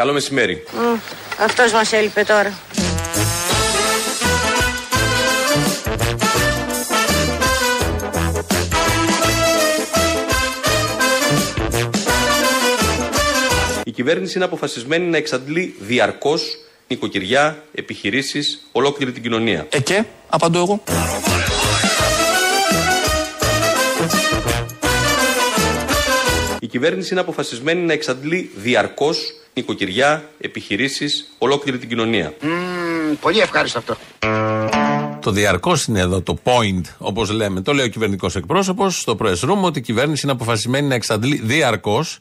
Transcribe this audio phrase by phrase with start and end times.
[0.00, 0.64] Καλό μεσημέρι.
[1.38, 2.58] Αυτός μας έλειπε τώρα.
[13.84, 16.58] Η κυβέρνηση είναι αποφασισμένη να εξαντλεί διαρκώς
[16.90, 19.66] νοικοκυριά, επιχειρήσεις, ολόκληρη την κοινωνία.
[19.70, 20.82] Ε και, απαντώ εγώ.
[26.60, 32.34] Η κυβέρνηση είναι αποφασισμένη να εξαντλεί διαρκώς νοικοκυριά, επιχειρήσεις, ολόκληρη την κοινωνία.
[33.20, 33.96] Πολύ ευχάριστο αυτό.
[35.20, 37.60] Το διαρκώς είναι εδώ το point, όπως λέμε.
[37.60, 41.40] Το λέει ο κυβερνητικός εκπρόσωπος στο press room ότι η κυβέρνηση είναι αποφασισμένη να εξαντλεί
[41.44, 42.18] διαρκώς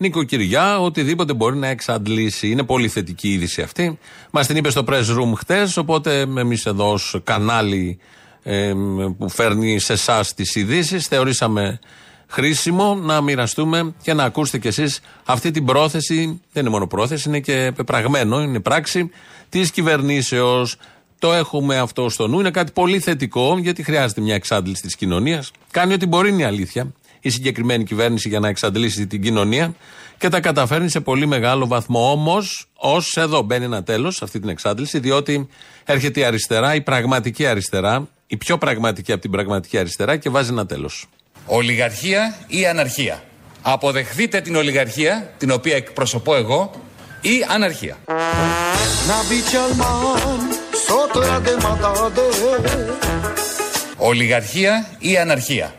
[0.00, 2.50] νοικοκυριά, οτιδήποτε μπορεί να εξαντλήσει.
[2.50, 3.98] Είναι πολύ θετική η είδηση αυτή.
[4.30, 7.98] Μας την είπε στο press room χτες, οπότε εμείς εδώ ως κανάλι
[8.42, 8.72] ε,
[9.18, 11.78] που φέρνει σε εσάς τις ειδήσεις, θεωρήσαμε
[12.26, 16.40] χρήσιμο να μοιραστούμε και να ακούσετε κι εσείς αυτή την πρόθεση.
[16.52, 19.10] Δεν είναι μόνο πρόθεση, είναι και πεπραγμένο, είναι πράξη
[19.48, 20.76] της κυβερνήσεως.
[21.18, 22.40] Το έχουμε αυτό στο νου.
[22.40, 25.50] Είναι κάτι πολύ θετικό, γιατί χρειάζεται μια εξάντληση της κοινωνίας.
[25.70, 26.92] Κάνει ό,τι μπορεί, είναι η αλήθεια.
[27.20, 29.74] Η συγκεκριμένη κυβέρνηση για να εξαντλήσει την κοινωνία
[30.18, 32.10] και τα καταφέρνει σε πολύ μεγάλο βαθμό.
[32.10, 35.48] Όμως, ως εδώ μπαίνει ένα τέλος σε αυτή την εξάντληση, διότι
[35.84, 40.50] έρχεται η αριστερά, η πραγματική αριστερά, η πιο πραγματική από την πραγματική αριστερά και βάζει
[40.50, 41.06] ένα τέλος.
[41.46, 43.22] Ολιγαρχία ή αναρχία.
[43.62, 46.70] Αποδεχθείτε την ολιγαρχία, την οποία εκπροσωπώ εγώ,
[47.20, 47.96] ή αναρχία.
[53.96, 55.74] Ολιγαρχία ή αναρχία.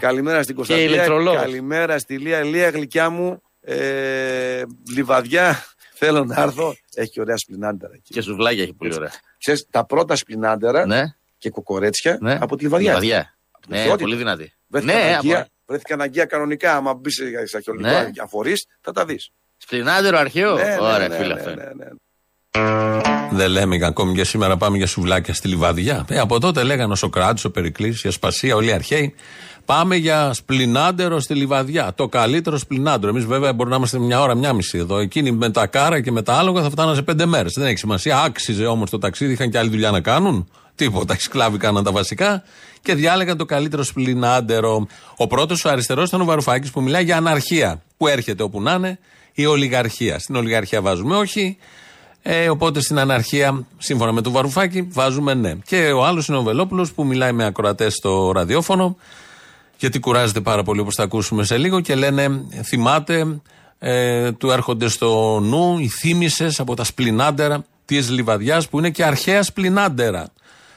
[0.00, 1.06] Καλημέρα στην Κωνσταντίνα.
[1.34, 2.42] Καλημέρα στη Λία.
[2.42, 3.42] Λία γλυκιά μου.
[3.60, 4.62] Ε,
[4.94, 5.64] λιβαδιά.
[6.00, 6.74] Θέλω να έρθω.
[6.94, 7.92] Έχει ωραία σπλινάντερα.
[7.94, 8.12] εκεί.
[8.12, 9.10] Και σουβλάκια έχει πολύ ωραία.
[9.38, 11.04] Ξέρεις, τα πρώτα σπλινάντερα Ναι,
[11.38, 12.38] και κοκορέτσια ναι.
[12.40, 12.88] από τη Λιβαδιά.
[12.88, 13.36] Λιβαδιά.
[13.62, 14.04] Τη Ναι, Μεθρότητα.
[14.04, 14.52] πολύ δυνατή.
[14.68, 16.76] Βρέθηκαν, Ναι, αγκία, από- βρέθηκαν αγκία κανονικά.
[16.76, 17.14] Άμα μπεις
[17.44, 18.10] σε αρχαιολογικό Ναι.
[18.10, 19.30] και αφορείς, θα τα δεις.
[19.56, 21.48] Σπλινάντερο αρχαίο; Ναι, ναι, Ωραία, ναι, φίλε ναι, αυτό.
[21.54, 21.72] ναι, είναι.
[21.76, 21.86] ναι.
[23.30, 26.04] Δεν λέμε και ακόμη και σήμερα πάμε για σουβλάκια στη Λιβαδιά.
[26.08, 29.14] Ε, από τότε λέγανε ο Σοκράτης, ο Περικλής, η Ασπασία, όλοι οι αρχαίοι.
[29.64, 31.92] Πάμε για σπλινάντερο στη Λιβαδιά.
[31.94, 33.10] Το καλύτερο σπλινάντερο.
[33.12, 34.98] Εμείς βέβαια μπορούμε να είμαστε μια ώρα, μια μισή εδώ.
[34.98, 37.52] Εκείνοι με τα κάρα και με τα άλογα θα φτάναν σε πέντε μέρες.
[37.56, 38.20] Δεν έχει σημασία.
[38.20, 40.50] Άξιζε όμως το ταξίδι, είχαν και άλλη δουλειά να κάνουν.
[40.74, 41.14] Τίποτα.
[41.14, 42.42] Οι σκλάβοι κάναν τα βασικά
[42.82, 44.86] και διάλεγαν το καλύτερο σπλινάντερο.
[45.16, 47.82] Ο πρώτος, ο αριστερός, ήταν ο Βαρουφάκης που μιλάει για αναρχία.
[47.96, 48.98] Που έρχεται όπου να είναι
[49.32, 50.18] η ολιγαρχία.
[50.18, 51.56] Στην ολιγαρχία βάζουμε όχι.
[52.22, 55.54] Ε, οπότε στην αναρχία, σύμφωνα με τον Βαρουφάκη, βάζουμε ναι.
[55.64, 58.96] Και ο άλλος είναι ο Βελόπουλος που μιλάει με ακροατές στο ραδιόφωνο,
[59.78, 63.40] γιατί κουράζεται πάρα πολύ όπως θα ακούσουμε σε λίγο και λένε, θυμάται,
[63.78, 69.04] ε, του έρχονται στο νου οι θύμησες από τα σπλινάντερα της Λιβαδιάς που είναι και
[69.04, 70.32] αρχαία σπλινάντερα.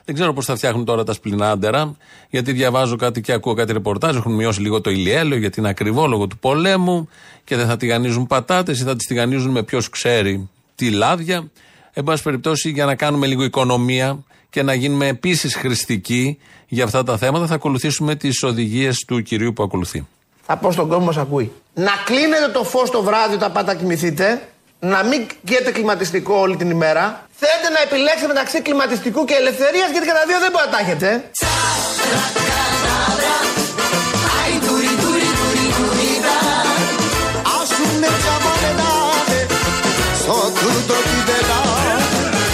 [0.05, 1.95] Δεν ξέρω πώς θα φτιάχνουν τώρα τα σπλινάντερα,
[2.29, 4.15] γιατί διαβάζω κάτι και ακούω κάτι ρεπορτάζ.
[4.15, 7.09] Έχουν μειώσει λίγο το ηλιέλαιο γιατί είναι ακριβό λόγω του πολέμου
[7.43, 11.49] και δεν θα τηγανίζουν πατάτες ή θα τις τηγανίζουν με ποιος ξέρει τι λάδια.
[11.93, 17.03] Εν πάση περιπτώσει, για να κάνουμε λίγο οικονομία και να γίνουμε επίσης χρηστικοί για αυτά
[17.03, 20.07] τα θέματα, θα ακολουθήσουμε τις οδηγίες του κυρίου που ακολουθεί.
[20.41, 21.51] Θα πω στον κόσμο μας ακούει.
[21.73, 24.49] Να κλείνετε το φως το βράδυ όταν πάτε να κοιμηθείτε.
[24.79, 27.27] Να μην καίτε κλιματιστικό όλη την ημέρα.
[27.39, 31.29] Θέλετε να επιλέξετε μεταξύ κλιματιστικού και ελευθερίας γιατί κατά δύο δεν μπορεί να τα έχετε.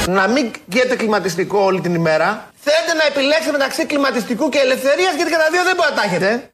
[0.08, 2.50] Να μην καίτε κλιματιστικό όλη την ημέρα.
[2.64, 6.52] Θέλετε να επιλέξετε μεταξύ κλιματιστικού και ελευθερίας γιατί κατά δύο δεν μπορεί να τα έχετε.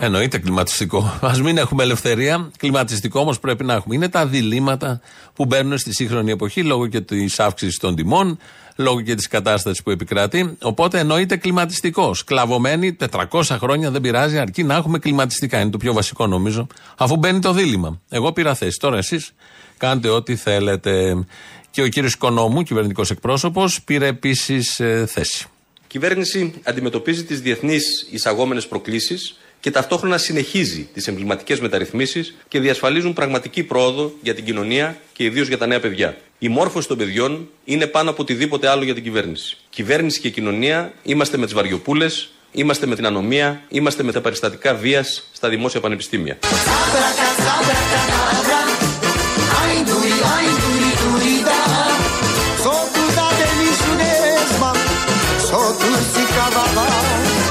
[0.00, 1.18] Εννοείται κλιματιστικό.
[1.20, 2.50] Α μην έχουμε ελευθερία.
[2.58, 3.94] Κλιματιστικό όμως πρέπει να έχουμε.
[3.94, 5.00] Είναι τα διλήμματα
[5.34, 8.38] που μπαίνουν στη σύγχρονη εποχή λόγω και της αύξησης των τιμών,
[8.76, 10.56] λόγω και της κατάστασης που επικρατεί.
[10.62, 12.14] Οπότε εννοείται κλιματιστικό.
[12.14, 15.60] Σκλαβωμένοι 400 χρόνια δεν πειράζει, αρκεί να έχουμε κλιματιστικά.
[15.60, 18.00] Είναι το πιο βασικό νομίζω, αφού μπαίνει το δίλημα.
[18.08, 18.78] Εγώ πήρα θέση.
[18.78, 19.32] Τώρα εσείς
[19.76, 21.24] κάντε ό,τι θέλετε.
[21.70, 25.46] Και ο κύριος Οικονόμου, κυβερνητικός εκπρόσωπος, πήρε επίσης θέση.
[25.82, 33.12] Η κυβέρνηση αντιμετωπίζει τις διεθνείς εισαγόμενες προκλήσεις και ταυτόχρονα συνεχίζει τις εμβληματικές μεταρρυθμίσεις και διασφαλίζουν
[33.12, 36.16] πραγματική πρόοδο για την κοινωνία και ιδίως για τα νέα παιδιά.
[36.38, 39.56] Η μόρφωση των παιδιών είναι πάνω από οτιδήποτε άλλο για την κυβέρνηση.
[39.70, 44.74] Κυβέρνηση και κοινωνία είμαστε με τις βαριοπούλες, είμαστε με την ανομία, είμαστε με τα περιστατικά
[44.74, 46.38] βίας στα δημόσια πανεπιστήμια.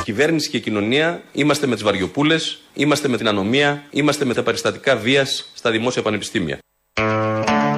[0.07, 4.95] Κυβέρνηση και κοινωνία είμαστε με τις Βαριοπούλες, είμαστε με την ανομία, είμαστε με τα περιστατικά
[4.95, 6.57] βίας στα δημόσια πανεπιστήμια.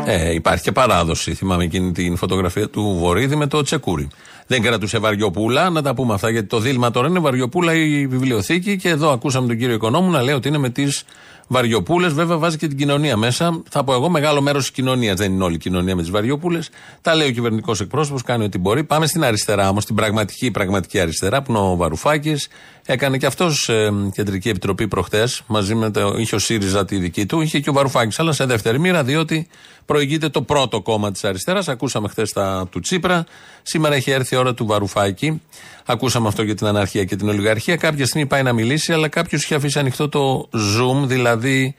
[0.05, 1.33] Ε, υπάρχει και παράδοση.
[1.33, 4.07] Θυμάμαι εκείνη την φωτογραφία του Βορύδη με το Τσεκούρι.
[4.47, 8.77] Δεν κρατούσε Βαριοπούλα, να τα πούμε αυτά, γιατί το δίλημα τώρα είναι Βαριοπούλα η βιβλιοθήκη
[8.77, 11.03] και εδώ ακούσαμε τον κύριο Οικονόμου να λέει ότι είναι με τις
[11.51, 12.13] Βαριοπούλες.
[12.13, 13.61] Βέβαια βάζει και την κοινωνία μέσα.
[13.69, 15.15] Θα πω εγώ μεγάλο μέρος της κοινωνίας.
[15.17, 16.69] Δεν είναι όλη η κοινωνία με τις Βαριοπούλες.
[17.01, 18.83] Τα λέει ο κυβερνητικός εκπρόσωπος, κάνει ό,τι μπορεί.
[18.83, 22.47] Πάμε στην αριστερά όμως, την πραγματική, πραγματική αριστερά που είναι ο Βαρουφάκης.
[22.91, 25.41] Έκανε και αυτός ε, κεντρική επιτροπή προχτές.
[25.47, 26.15] Μαζί με το.
[26.17, 28.19] είχε ο ΣΥΡΙΖΑ τη δική του, είχε και ο Βαρουφάκης.
[28.19, 29.47] Αλλά σε δεύτερη μοίρα, διότι
[29.85, 31.67] προηγείται το πρώτο κόμμα της αριστεράς.
[31.67, 33.25] Ακούσαμε χθες τα του Τσίπρα.
[33.61, 35.41] Σήμερα έχει έρθει η ώρα του Βαρουφάκη.
[35.85, 37.75] Ακούσαμε αυτό για την αναρχία και την ολιγαρχία.
[37.75, 41.75] Κάποια στιγμή πάει να μιλήσει, αλλά κάποιος είχε αφήσει ανοιχτό το Zoom, δηλαδή.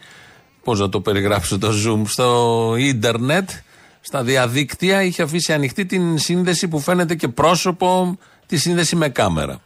[0.65, 3.51] Πώς να το περιγράψω το Zoom, στο ίντερνετ,
[4.01, 9.61] στα διαδίκτυα, είχε αφήσει ανοιχτή την σύνδεση που φαίνεται και πρόσωπο, τη σύνδεση με κάμερα.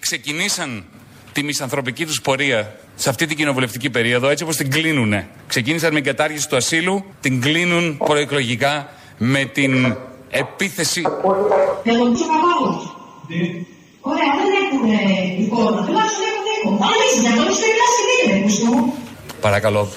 [0.00, 0.84] Ξεκινήσαν
[1.32, 5.28] τη μισανθρωπική τους πορεία σε αυτή την κοινοβουλευτική περίοδο, έτσι όπως την κλείνουνε.
[5.46, 8.88] Ξεκίνησαν με κατάργηση του ασύλου, την κλείνουν προεκλογικά
[9.18, 9.96] με την
[10.30, 11.02] επίθεση.
[14.02, 14.94] Ωραία, δεν έχουμε
[15.38, 15.84] εικόνα.
[15.84, 16.86] Τουλάχιστον έχουμε εικόνα.
[16.86, 17.32] Αλλά είσαι για
[18.64, 18.94] το
[19.40, 19.88] Παρακαλώ,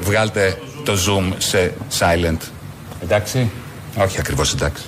[0.00, 2.38] βγάλτε το zoom σε silent.
[3.02, 3.50] Εντάξει;
[3.98, 4.84] Όχι ακριβώς εντάξει.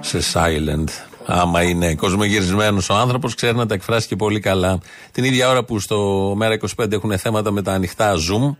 [0.00, 1.07] Σε silent.
[1.30, 4.78] Άμα είναι κοσμογυρισμένος ο άνθρωπος, ξέρει να τα εκφράσει και πολύ καλά.
[5.12, 8.56] Την ίδια ώρα που στο Μέρα 25 έχουν θέματα με τα ανοιχτά Zoom,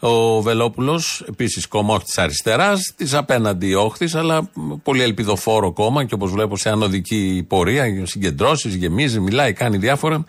[0.00, 4.50] ο Βελόπουλος, επίσης κόμμα όχι της αριστεράς, της απέναντι όχθης, αλλά
[4.82, 10.24] πολύ ελπιδοφόρο κόμμα και όπως βλέπω σε ανωδική πορεία, συγκεντρώσεις, γεμίζει, μιλάει, κάνει διάφορα.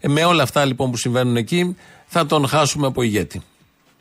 [0.00, 1.76] Ε, με όλα αυτά λοιπόν που συμβαίνουν εκεί,
[2.06, 3.42] θα τον χάσουμε από ηγέτη.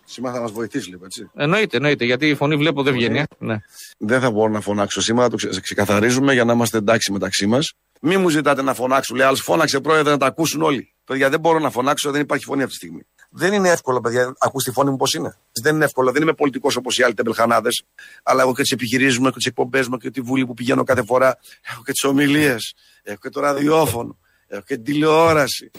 [0.06, 1.30] Σήμερα θα μας βοηθήσει λίγο, έτσι.
[1.36, 3.19] Εννοείται, εννοείται, γιατί η φωνή βλέπω δεν βγαίνει.
[3.19, 3.24] Ε.
[3.38, 3.57] Ναι.
[3.98, 7.74] Δεν θα μπορώ να φωνάξω σήμερα, το ξεκαθαρίζουμε για να είμαστε εντάξει μεταξύ μας.
[8.02, 10.94] Μην μου ζητάτε να φωνάξω, λέει άλλος φώναξε πρόεδρε να τα ακούσουν όλοι.
[11.06, 13.06] Παιδιά, δεν μπορώ να φωνάξω, δεν υπάρχει φωνή αυτή τη στιγμή.
[13.30, 14.34] Δεν είναι εύκολο, παιδιά.
[14.40, 15.38] Ακούς τη φωνή μου πώς είναι.
[15.52, 16.12] Δεν είναι εύκολο.
[16.12, 17.84] Δεν είμαι πολιτικός όπως οι άλλοι τεμπελχανάδες.
[18.24, 20.84] Αλλά έχω και τις επιχειρήσεις μου, έχω τις εκπομπές μου, και τη βούλη που πηγαίνω
[20.84, 21.38] κάθε φορά.
[21.72, 22.74] Έχω και τις ομιλίες.
[23.04, 24.18] Έχω και το ραδιόφωνο.
[24.48, 25.72] Έχω και την τηλεόραση.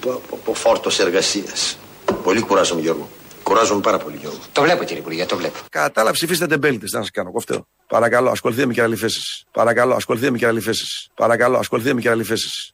[0.44, 1.78] Ο φόρτος εργασίας.
[2.22, 3.08] Πολύ κουράζομαι, Γιώργο.
[3.48, 4.38] Κουράζομαι πάρα πολύ, Γιώργο.
[4.52, 5.58] Το βλέπω, κύριε Υπουργέ, το βλέπω.
[5.70, 6.90] Κατάλαβα, ψηφίστε τεμπέλτες.
[6.90, 7.66] Δεν σας κάνω κοφτέο.
[7.86, 9.44] Παρακαλώ, ασχοληθείτε με κεραλιφέσεις.
[9.52, 11.08] Παρακαλώ, ασχοληθείτε με κεραλιφέσεις.
[11.14, 12.72] Παρακαλώ, ασχοληθείτε με κεραλιφέσεις.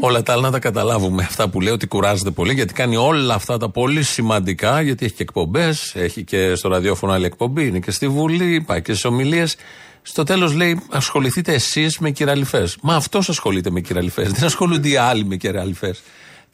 [0.00, 1.22] Όλα τα άλλα να τα καταλάβουμε.
[1.22, 5.14] Αυτά που λέει ότι κουράζεται πολύ, γιατί κάνει όλα αυτά τα πολύ σημαντικά, γιατί έχει
[5.14, 9.04] και εκπομπές, έχει και στο ραδιόφωνο άλλη εκπομπή, είναι και στη Βουλή, πάει και στις
[9.04, 9.56] ομιλίες.
[10.02, 12.68] Στο τέλος λέει: Ασχοληθείτε εσείς με κυραλιφέ.
[12.82, 14.22] Μα αυτός ασχολείται με κυραλιφέ.
[14.22, 15.94] Δεν ασχολούνται οι άλλοι με κυραλιφέ.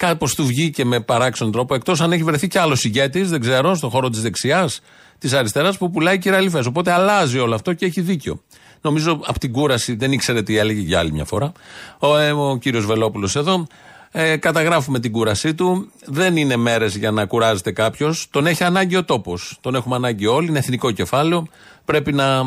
[0.07, 3.75] Κάπως του βγήκε με παράξενο τρόπο, εκτός αν έχει βρεθεί κι άλλος ηγέτης, δεν ξέρω,
[3.75, 4.81] στον χώρο της δεξιάς,
[5.19, 6.63] της αριστεράς που πουλάει κυραλιφέ.
[6.67, 8.43] Οπότε αλλάζει όλο αυτό και έχει δίκιο.
[8.81, 11.53] Νομίζω από την κούραση δεν ήξερε τι έλεγε για άλλη μια φορά.
[11.99, 13.67] Ο, ε, ο κύριος Βελόπουλος εδώ.
[14.11, 15.91] Ε, καταγράφουμε την κούρασή του.
[16.05, 18.27] Δεν είναι μέρες για να κουράζεται κάποιος.
[18.31, 19.59] Τον έχει ανάγκη ο τόπος.
[19.61, 20.49] Τον έχουμε ανάγκη όλοι.
[20.49, 21.47] Είναι εθνικό κεφάλαιο.
[21.85, 22.43] Πρέπει να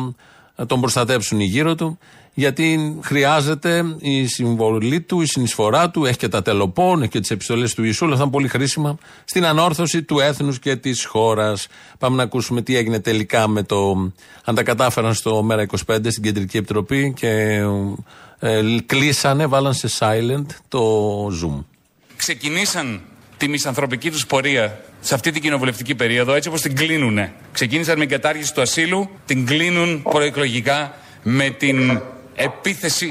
[0.66, 1.98] τον προστατέψουν οι γύρω του
[2.38, 7.30] γιατί χρειάζεται η συμβολή του, η συνεισφορά του, έχει και τα τελοπών, έχει και τις
[7.30, 11.66] επιστολές του Ιησού, όλα αυτά είναι πολύ χρήσιμα στην ανόρθωση του έθνους και της χώρας.
[11.98, 14.12] Πάμε να ακούσουμε τι έγινε τελικά με το.
[14.44, 17.62] Αν τα κατάφεραν στο Μέρα 25 στην Κεντρική Επιτροπή και
[18.38, 20.82] ε, κλείσανε, βάλαν σε silent το
[21.26, 21.64] Zoom.
[22.16, 23.00] Ξεκινήσαν
[23.36, 27.32] τη μισανθρωπική τους πορεία σε αυτή την κοινοβουλευτική περίοδο, έτσι όπως την κλείνουνε.
[27.52, 32.00] Ξεκίνησαν με κατάργηση του ασύλου, την κλείνουν προεκλογικά με την
[32.36, 33.08] επίθεση.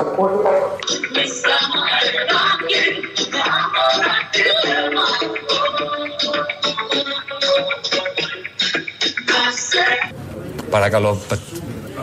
[10.69, 11.21] Παρακαλώ,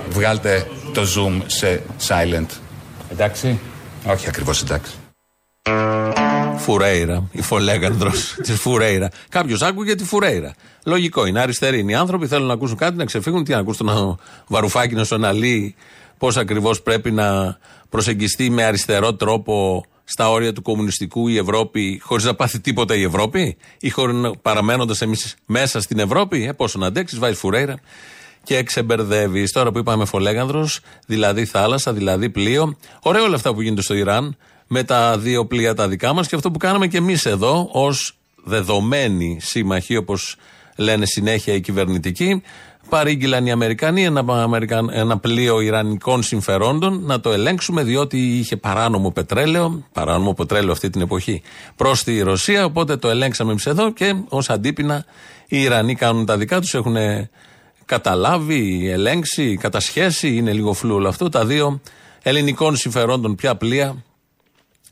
[0.09, 2.47] βγάλτε το zoom σε silent.
[3.11, 3.59] Εντάξει;
[4.07, 4.93] Όχι ακριβώς εντάξει.
[6.57, 9.09] Φουρέιρα, η φολέγανδρος της Φουρέιρα.
[9.29, 10.55] Κάποιος άκουγε τη Φουρέιρα.
[10.85, 11.41] Λογικό είναι.
[11.41, 13.45] Αριστεροί είναι οι άνθρωποι, θέλουν να ακούσουν κάτι, να ξεφύγουν.
[13.45, 15.75] Τι να ακούσουν τον βαρουφάκι να στον αλή
[16.23, 22.25] πώς ακριβώς πρέπει να προσεγγιστεί με αριστερό τρόπο στα όρια του κομμουνιστικού η Ευρώπη, χωρίς
[22.25, 23.93] να πάθει τίποτα η Ευρώπη, ή
[24.43, 26.45] παραμένοντας εμείς μέσα στην Ευρώπη.
[26.47, 27.81] Ε, πόσο να αντέξεις, βάζει φουρέιρα
[28.43, 29.53] και ξεμπερδεύεις.
[29.53, 32.77] Τώρα που είπαμε φολέγανδρος, δηλαδή θάλασσα, δηλαδή πλοίο.
[33.03, 34.37] Ωραίο όλα αυτά που γίνονται στο Ιράν
[34.67, 38.17] με τα δύο πλοία τα δικά μας και αυτό που κάναμε και εμείς εδώ ως
[38.45, 40.37] δεδομένοι σύμμαχοι, όπως
[40.77, 42.43] λένε συνέχεια οι κυβερνητικοί,
[42.93, 44.25] παρήγγειλαν οι Αμερικανοί ένα,
[44.91, 51.01] ένα πλοίο Ιρανικών συμφερόντων να το ελέγξουμε διότι είχε παράνομο πετρέλαιο, παράνομο πετρέλαιο αυτή την
[51.01, 51.43] εποχή,
[51.77, 52.65] προς τη Ρωσία.
[52.65, 55.05] Οπότε το ελέγξαμε εμείς εδώ και ως αντίπεινα
[55.49, 56.97] οι Ιρανοί κάνουν τα δικά τους, έχουν
[57.85, 61.29] καταλάβει, ελέγξει, κατασχέσει, είναι λίγο φλού όλο αυτό.
[61.29, 61.81] Τα δύο
[62.23, 64.05] ελληνικών συμφερόντων πια πλοία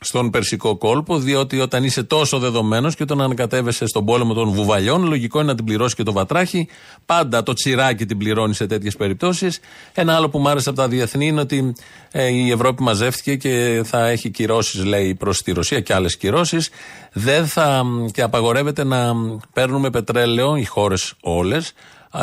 [0.01, 5.05] στον Περσικό κόλπο, διότι όταν είσαι τόσο δεδομένος και όταν ανακατεύεσαι στον πόλεμο των βουβαλιών,
[5.05, 6.69] λογικό είναι να την πληρώσει και το βατράχι.
[7.07, 9.61] Πάντα το τσιράκι την πληρώνει σε τέτοιες περιπτώσεις.
[9.95, 11.75] Ένα άλλο που μου άρεσε από τα διεθνή είναι ότι
[12.11, 16.71] ε, η Ευρώπη μαζεύτηκε και θα έχει κυρώσεις, λέει, προς τη Ρωσία και άλλες κυρώσεις.
[17.13, 19.15] Δεν θα και απαγορεύεται να
[19.53, 21.73] παίρνουμε πετρέλαιο, οι χώρες όλες,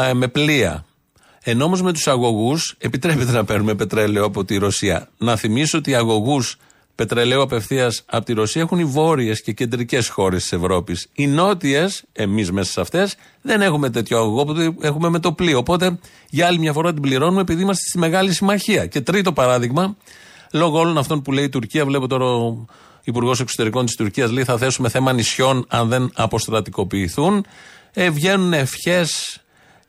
[0.09, 0.85] ε, με πλοία.
[1.43, 5.09] Ενώ όμως με τους αγωγούς επιτρέπεται να παίρνουμε πετρέλαιο από τη Ρωσία.
[5.17, 6.57] Να θυμίσω ότι οι αγωγούς
[6.97, 11.07] πετρελαίου απευθείας από τη Ρωσία έχουν οι βόρειες και κεντρικές χώρες της Ευρώπης.
[11.13, 15.57] Οι νότιες, εμείς μέσα σε αυτές, δεν έχουμε τέτοιο αγωγό, οπότε έχουμε με το πλοίο.
[15.57, 15.99] Οπότε
[16.29, 18.85] για άλλη μια φορά την πληρώνουμε επειδή είμαστε στη μεγάλη συμμαχία.
[18.85, 19.97] Και τρίτο παράδειγμα,
[20.51, 22.65] λόγω όλων αυτών που λέει η Τουρκία, βλέπω τώρα ο
[23.03, 27.45] Υπουργός Εξωτερικών της Τουρκίας λέει θα θέσουμε θέμα νησιών αν δεν αποστρατικοποιηθούν.
[27.93, 29.41] Ε, βγαίνουν ευχές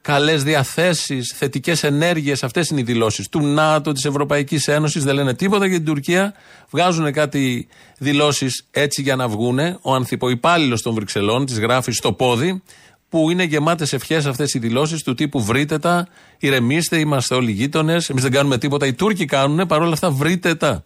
[0.09, 2.43] καλές διαθέσεις, θετικές ενέργειες.
[2.45, 5.05] Αυτές είναι οι δηλώσεις του ΝΑΤΟ, της Ευρωπαϊκής Ένωσης.
[5.05, 6.35] Δεν λένε τίποτα για την Τουρκία.
[6.71, 9.79] Βγάζουν κάτι δηλώσεις έτσι για να βγούνε.
[9.83, 12.63] Ο ανθυποϊπάλληλο των Βρυξελών τις γράφει στο πόδι,
[13.09, 18.11] που είναι γεμάτες ευχές αυτές οι δηλώσεις του τύπου βρείτε τα, ηρεμήστε, είμαστε όλοι γείτονες.
[18.11, 18.87] Εμείς δεν κάνουμε τίποτα.
[18.87, 20.83] Οι Τούρκοι κάνουν, παρόλα αυτά βρείτε τα.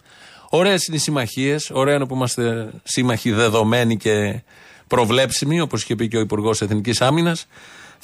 [0.49, 1.71] Ωραίες είναι οι συμμαχίες.
[1.71, 4.43] Ωραία είναι που είμαστε σύμμαχοι δεδομένοι και
[4.87, 7.47] προβλέψιμοι, όπως είχε πει και ο Υπουργός Εθνικής Άμυνας.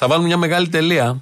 [0.01, 1.21] Θα βάλουμε μια μεγάλη τελεία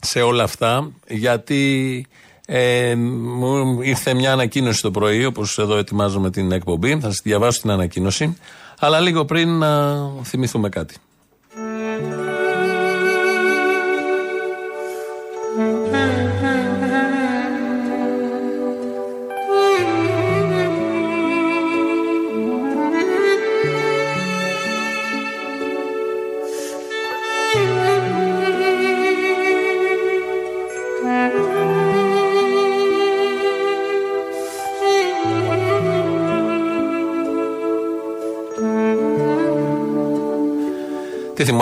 [0.00, 2.06] σε όλα αυτά, γιατί
[2.46, 6.90] ε, μου ήρθε μια ανακοίνωση το πρωί, όπως εδώ ετοιμάζομαι την εκπομπή.
[7.00, 8.36] Θα σας διαβάσω την ανακοίνωση.
[8.78, 10.94] Αλλά λίγο πριν να θυμηθούμε κάτι.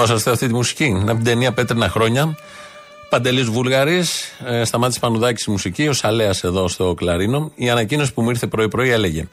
[0.00, 2.36] Θυμόσαστε αυτή τη μουσική, από την ταινία Πέτρινα Χρόνια.
[3.08, 7.52] Παντελής Βούλγαρης, ε, σταμάτησε Πανουδάκης η μουσική, ο Σαλέας εδώ στο Κλαρίνο.
[7.54, 9.28] Η ανακοίνωση που μου ήρθε πρωί-πρωί έλεγε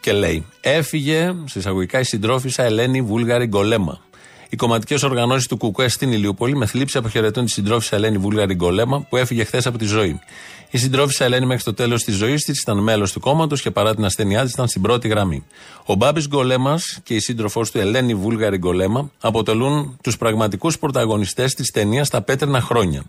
[0.00, 4.00] και λέει: Έφυγε, συσσαγωγικά, η συντρόφισσα Ελένη Βούλγαρη Γκολέμα.
[4.52, 9.00] Οι κομματικές οργανώσεις του Κουκουέ στην Ηλιούπολη με θλίψη αποχαιρετούν τη συντρόφισσα Ελένη Βούλγαρη Γκολέμα
[9.00, 10.20] που έφυγε χθες από τη ζωή.
[10.70, 13.94] Η συντρόφισσα Ελένη μέχρι το τέλος της ζωής της ήταν μέλος του κόμματος και παρά
[13.94, 15.44] την ασθένειά της ήταν στην πρώτη γραμμή.
[15.84, 21.70] Ο Μπάμπης Γκολέμας και η σύντροφός του Ελένη Βούλγαρη Γκολέμα αποτελούν τους πραγματικούς πρωταγωνιστές της
[21.70, 23.02] ταινίας Τα Πέτρινα Χρόνια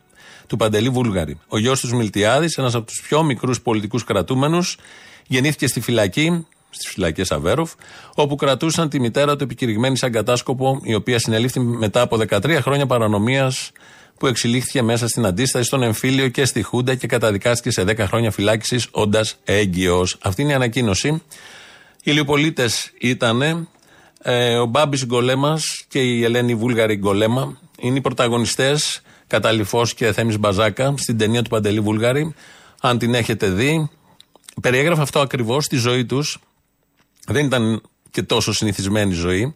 [0.47, 1.39] του Παντελή Βούλγαρη.
[1.47, 4.77] Ο γιος τους Μιλτιάδης, ένας από τους πιο μικρούς πολιτικούς κρατούμενους,
[5.27, 7.73] γεννήθηκε στη φυλακή στις φυλακές Αβέροφ,
[8.15, 12.85] όπου κρατούσαν τη μητέρα του επικηρυγμένη σαν κατάσκοπο, η οποία συνελήφθη μετά από 13 χρόνια
[12.85, 13.71] παρανομίας
[14.17, 18.31] που εξελίχθηκε μέσα στην αντίσταση στον εμφύλιο και στη Χούντα και καταδικάστηκε σε 10 χρόνια
[18.31, 20.17] φυλάκισης όντας έγκυος.
[20.21, 21.21] Αυτή είναι η ανακοίνωση.
[22.03, 23.67] Οι Λιοπολίτε ήταν
[24.21, 27.57] ε, ο Μπάμπης Γκολέμας και η Ελένη Βούλγαρη Γκολέμα.
[27.79, 32.33] Είναι οι πρωταγωνιστές Καταληφό και Θέμης Μπαζάκα στην ταινία του Παντελή Βούλγαρη.
[32.81, 33.89] Αν την έχετε δει,
[34.61, 36.39] περιέγραφε αυτό ακριβώς στη ζωή τους.
[37.31, 39.55] Δεν ήταν και τόσο συνηθισμένη ζωή.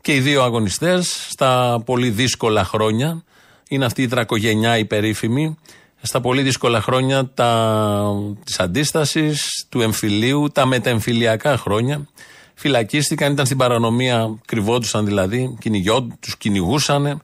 [0.00, 3.24] Και οι δύο αγωνιστές στα πολύ δύσκολα χρόνια
[3.68, 5.56] είναι αυτή η δρακογενιά η περίφημη
[6.02, 8.12] στα πολύ δύσκολα χρόνια τα,
[8.44, 12.08] της αντίστασης, του εμφυλίου, τα μετεμφυλιακά χρόνια.
[12.54, 15.58] Φυλακίστηκαν, ήταν στην παρανομία, κρυβόντουσαν δηλαδή,
[16.20, 17.22] τους κυνηγούσαν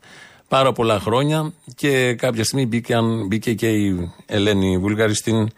[0.48, 5.48] πάρα πολλά χρόνια και κάποια στιγμή μπήκαν, μπήκε και η Ελένη Βουλγαρή στην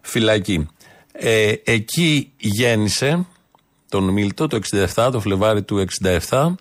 [0.00, 0.68] φυλακή.
[1.12, 3.26] Ε, εκεί γέννησε
[3.88, 4.58] τον Μίλτο το
[4.94, 5.84] 67, το Φλεβάρι του
[6.28, 6.54] 67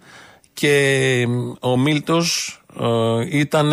[0.54, 1.26] και
[1.60, 3.72] ο Μίλτος ε, ήταν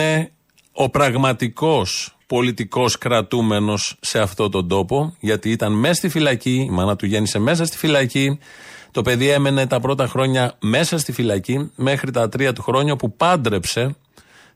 [0.73, 6.97] ο πραγματικός πολιτικός κρατούμενος σε αυτό τον τόπο γιατί ήταν μέσα στη φυλακή, η μάνα
[6.97, 8.39] του γέννησε μέσα στη φυλακή
[8.91, 13.17] το παιδί έμενε τα πρώτα χρόνια μέσα στη φυλακή μέχρι τα τρία του χρόνια που
[13.17, 13.97] πάντρεψε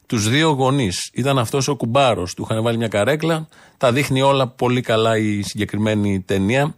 [0.06, 1.10] τους δύο γονείς.
[1.12, 2.34] Ήταν αυτός ο κουμπάρος.
[2.34, 3.48] Του είχαν βάλει μια καρέκλα.
[3.76, 6.74] Τα δείχνει όλα πολύ καλά η συγκεκριμένη ταινία.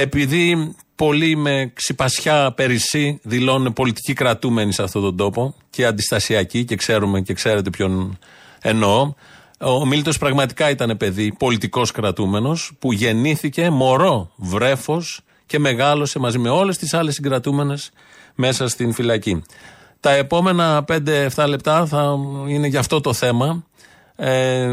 [0.00, 6.76] Επειδή πολλοί με ξυπασιά περισσή δηλώνουν πολιτικοί κρατούμενοι σε αυτόν τον τόπο και αντιστασιακοί και
[6.76, 8.18] ξέρουμε και ξέρετε ποιον
[8.60, 9.12] εννοώ.
[9.60, 16.48] Ο Μίλτο πραγματικά ήταν παιδί πολιτικός κρατούμενος που γεννήθηκε μωρό βρέφος και μεγάλωσε μαζί με
[16.48, 17.90] όλες τις άλλες συγκρατούμενες
[18.34, 19.42] μέσα στην φυλακή.
[20.00, 22.16] Τα επόμενα 5-7 λεπτά θα
[22.48, 23.64] είναι για αυτό το θέμα.
[24.16, 24.68] Ε,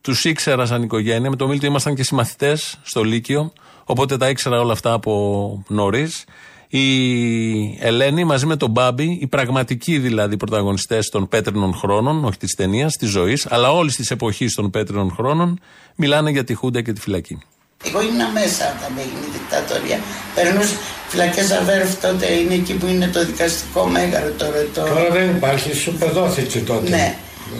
[0.00, 1.30] τους ήξερα σαν οικογένεια.
[1.30, 3.52] Με τον Μίλτο ήμασταν και συμμαθητές στο Λύκειο.
[3.88, 6.24] Οπότε τα ήξερα όλα αυτά από νωρίς.
[6.68, 12.54] Η Ελένη μαζί με τον Μπάμπη, οι πραγματικοί δηλαδή πρωταγωνιστές των πέτρινων χρόνων, όχι της
[12.54, 15.60] ταινίας, της ζωής, αλλά όλης της εποχής των πέτρινων χρόνων,
[15.96, 17.38] μιλάνε για τη Χούντα και τη φυλακή.
[17.84, 19.98] Εγώ ήμουν μέσα όταν έγινε η δικτατορία.
[20.34, 20.76] Περνούσα
[21.08, 24.66] φυλακές Αβέρφ τότε είναι εκεί που είναι το δικαστικό μέγαρο τώρα.
[24.74, 24.80] Το...
[24.80, 26.88] Τώρα δεν υπάρχει, σου πεδόθηκε τότε.
[26.88, 27.16] Ναι.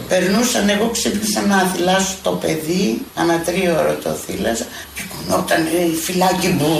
[0.07, 4.65] Περνούσαν, εγώ ξύπνησα να θυλάσω το παιδί, ανά τρίωρο το θύλαζα
[4.95, 6.71] και κουνόταν η φυλάκι μου.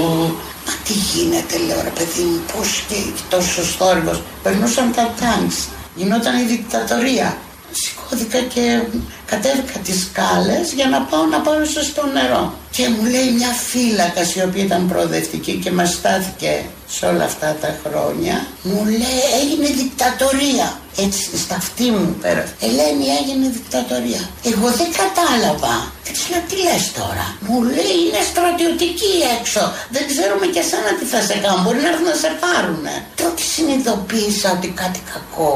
[0.66, 2.96] Μα τι γίνεται, λέω ρε παιδί μου, πώς και
[3.30, 4.22] τόσο θόρυβος.
[4.44, 5.68] Περνούσαν τα τάγκς.
[5.96, 7.38] Γινόταν η δικτατορία.
[7.82, 8.82] Σηκώθηκα και
[9.26, 12.54] κατέβηκα τις σκάλες για να πάω να πάρω στο νερό.
[12.72, 16.52] Και μου λέει μια φύλακα η οποία ήταν προοδευτική και μας στάθηκε
[16.96, 18.36] σε όλα αυτά τα χρόνια.
[18.70, 20.68] Μου λέει έγινε δικτατορία.
[21.06, 22.54] Έτσι στα αυτή μου πέρασε.
[22.68, 24.22] Ελένη έγινε δικτατορία.
[24.52, 25.76] Εγώ δεν κατάλαβα.
[26.04, 27.26] Και της λέω τι λες τώρα.
[27.48, 29.62] Μου λέει είναι στρατιωτική έξω.
[29.96, 31.62] Δεν ξέρουμε και εσένα τι θα σε κάνουν.
[31.64, 32.96] Μπορεί να έρθουν να σε πάρουνε.
[33.22, 35.54] Τότε συνειδητοποίησα ότι κάτι κακό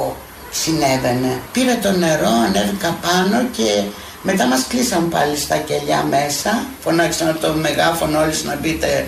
[0.51, 1.41] συνέβαινε.
[1.51, 3.83] Πήρα το νερό, ανέβηκα πάνω και
[4.21, 6.65] μετά μας κλείσαν πάλι στα κελιά μέσα.
[6.83, 9.07] Φωνάξαν από το μεγάφωνο όλοι να μπείτε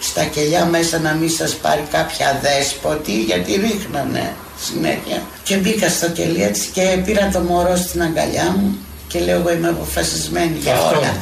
[0.00, 5.22] στα κελιά μέσα να μην σας πάρει κάποια δέσποτη γιατί ρίχνανε συνέχεια.
[5.42, 9.52] Και μπήκα στο κελί έτσι και πήρα το μωρό στην αγκαλιά μου και λέω εγώ
[9.52, 11.12] είμαι αποφασισμένη για Αυτό όλα.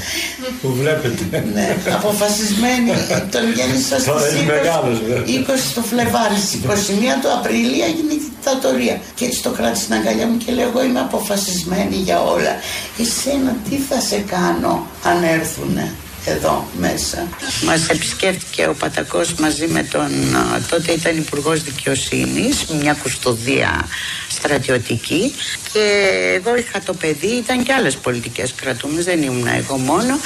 [0.63, 1.45] που βλέπετε.
[1.55, 2.91] ναι, αποφασισμένη.
[3.31, 5.25] Τον γέννησα στις Τώρα είναι 20, μεγάλος, βέβαια.
[5.25, 9.01] 20 το Φλεβάρι, στις 21 του Απριλίου έγινε η δικτατορία.
[9.15, 12.53] Και έτσι το κράτησε στην αγκαλιά μου και λέω εγώ είμαι αποφασισμένη για όλα.
[13.05, 15.87] Εσένα τι θα σε κάνω αν έρθουνε;
[16.25, 17.29] Εδώ μέσα.
[17.65, 23.89] Μας επισκέφτηκε ο Πατακός μαζί με τον α, τότε ήταν υπουργός Δικαιοσύνης, μια κουστοδία
[24.29, 25.35] στρατιωτική
[25.73, 30.19] και εγώ είχα το παιδί, ήταν και άλλες πολιτικές κρατούμες, δεν ήμουν εγώ μόνο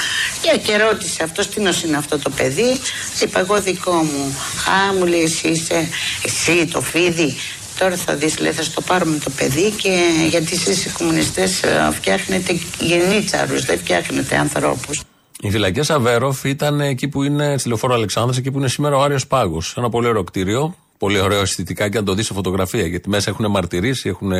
[0.43, 2.81] και, και ρώτησε αυτός τι νος είναι αυτό το παιδί,
[3.23, 4.37] είπα εγώ δικό μου,
[4.71, 5.89] α μου λέει εσύ είσαι,
[6.25, 7.37] εσύ το φίδι,
[7.79, 11.91] Τώρα θα δεις, λέει, θα στο πάρουμε το παιδί και γιατί εσείς οι κομμουνιστές ε,
[11.93, 15.01] φτιάχνετε γενίτσαρους, δεν φτιάχνετε ανθρώπους.
[15.41, 19.03] Οι φυλακές Αβέροφ ήταν εκεί που είναι, στη λεωφόρο Αλεξάνδρας, εκεί που είναι σήμερα ο
[19.03, 19.75] Άριος Πάγος.
[19.77, 22.87] Ένα πολύ ωραίο κτίριο, πολύ ωραίο αισθητικά και αν το δεις σε φωτογραφία.
[22.87, 24.33] Γιατί μέσα έχουν μαρτυρήσει, έχουν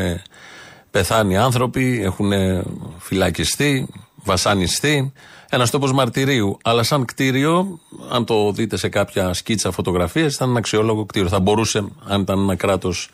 [0.91, 2.33] πεθάνει άνθρωποι, έχουν
[2.99, 5.13] φυλακιστεί, βασανιστεί.
[5.51, 6.59] Ένας τόπος μαρτυρίου.
[6.63, 7.81] Αλλά σαν κτίριο,
[8.11, 11.29] αν το δείτε σε κάποια σκίτσα φωτογραφίε, ήταν ένα αξιόλογο κτίριο.
[11.29, 13.11] Θα μπορούσε, αν ήταν ένα κράτος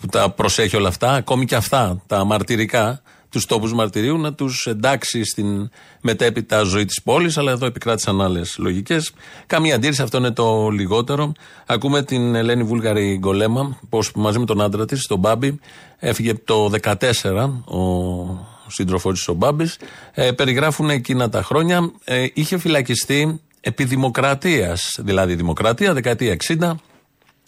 [0.00, 4.66] που τα προσέχει όλα αυτά, ακόμη και αυτά, τα μαρτυρικά, τους τόπους μαρτυρίου, να τους
[4.66, 9.12] εντάξει στην μετέπειτα ζωή της πόλης, αλλά εδώ επικράτησαν άλλες λογικές.
[9.46, 11.32] Καμία αντίρρηση, αυτό είναι το λιγότερο.
[11.66, 15.60] Ακούμε την Ελένη Βούλγαρη Γκολέμα, πώς μαζί με τον άντρα της, τον Μπάμπη,
[15.98, 19.78] έφυγε το 2014 ο σύντροφός της ο Μπάμπης.
[20.12, 21.92] Ε, περιγράφουν εκείνα τα χρόνια.
[22.04, 26.80] Ε, είχε φυλακιστεί επί δημοκρατίας, δηλαδή δημοκρατία, δεκαετία 60.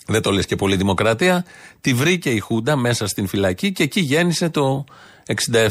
[0.07, 1.45] Δεν το λες και πολύ δημοκρατία.
[1.81, 4.85] Τη βρήκε η Χούντα μέσα στην φυλακή και εκεί γέννησε το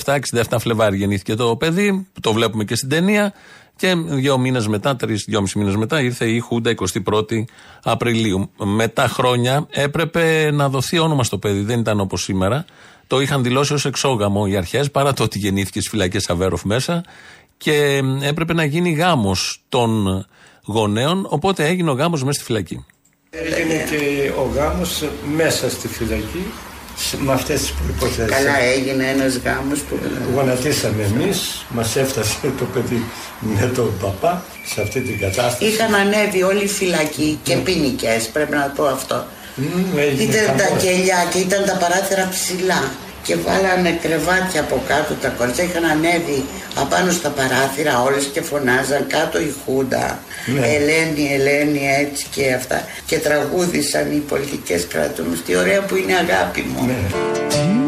[0.04, 0.18] 67,
[0.50, 3.34] 67 Φλεβάρι γεννήθηκε το παιδί, το βλέπουμε και στην ταινία.
[3.76, 6.74] Και δύο μήνες μετά, τρεις, δυόμιση μήνες μετά, ήρθε η Χούντα
[7.06, 7.44] 21η
[7.84, 8.50] Απριλίου.
[8.58, 12.66] Μετά χρόνια έπρεπε να δοθεί όνομα στο παιδί, δεν ήταν όπως σήμερα.
[13.08, 17.04] Το είχαν δηλώσει ως εξόγαμο οι αρχές, παρά το ότι γεννήθηκε στις φυλακές Αβέροφ μέσα.
[17.58, 20.06] Και έπρεπε να γίνει γάμος των
[20.66, 22.86] γονέων, οπότε έγινε ο γάμος μέσα στη φυλακή.
[23.30, 25.04] Έγινε και ο γάμος
[25.36, 26.72] μέσα στη φυλακή σε-
[27.19, 28.32] με αυτές τις προϋποθέσεις.
[28.36, 29.99] Καλά έγινε ένας γάμος που...
[30.36, 33.03] Γονατίσαμε εμείς, μας έφτασε το παιδί
[33.39, 35.65] με τον παπά σε αυτή την κατάσταση.
[35.65, 39.25] Είχαν ανέβει όλοι οι φυλακοί και ποινικές, πρέπει να πω αυτό.
[39.56, 40.84] Μμμ, έγινε Ήταν τα χαμός.
[40.84, 42.82] κελιά και ήταν τα παράθυρα ψηλά.
[43.23, 45.63] Και βάλανε κρεβάτια από κάτω τα κορίτσια.
[45.63, 50.19] Είχαν ανέβει απάνω στα παράθυρα όλες και φωνάζαν κάτω η Χούντα.
[50.45, 50.67] Ναι.
[50.67, 52.83] Ελένη, Ελένη, έτσι και αυτά.
[53.05, 55.41] Και τραγούδισαν οι πολιτικές κρατούμες.
[55.45, 56.86] Τι ωραία που είναι αγάπη μου.
[56.86, 57.83] Ναι.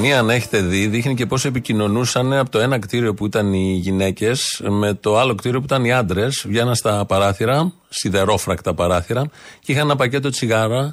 [0.00, 3.78] Ταινία, αν έχετε δει, δείχνει και πώς επικοινωνούσαν από το ένα κτίριο που ήταν οι
[3.82, 6.44] γυναίκες με το άλλο κτίριο που ήταν οι άντρες.
[6.48, 9.30] Βγαίναν στα παράθυρα, σιδερόφρακτα παράθυρα,
[9.60, 10.92] και είχαν ένα πακέτο τσιγάρα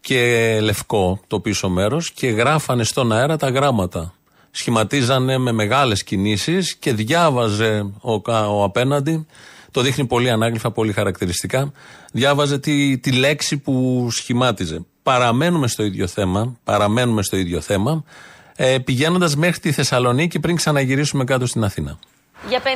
[0.00, 4.14] και λευκό το πίσω μέρος και γράφανε στον αέρα τα γράμματα.
[4.50, 9.26] Σχηματίζανε με μεγάλες κινήσεις και διάβαζε ο, κα- ο απέναντι.
[9.70, 11.72] Το δείχνει πολύ ανάγλυφα, πολύ χαρακτηριστικά.
[12.12, 14.84] Διάβαζε τη, τη λέξη που σχημάτιζε.
[15.02, 16.56] Παραμένουμε στο ίδιο θέμα.
[16.64, 18.04] Παραμένουμε στο ίδιο θέμα.
[18.56, 21.98] Ε, Πηγαίνοντας μέχρι τη Θεσσαλονίκη πριν ξαναγυρίσουμε κάτω στην Αθήνα.
[22.48, 22.66] Για 56.000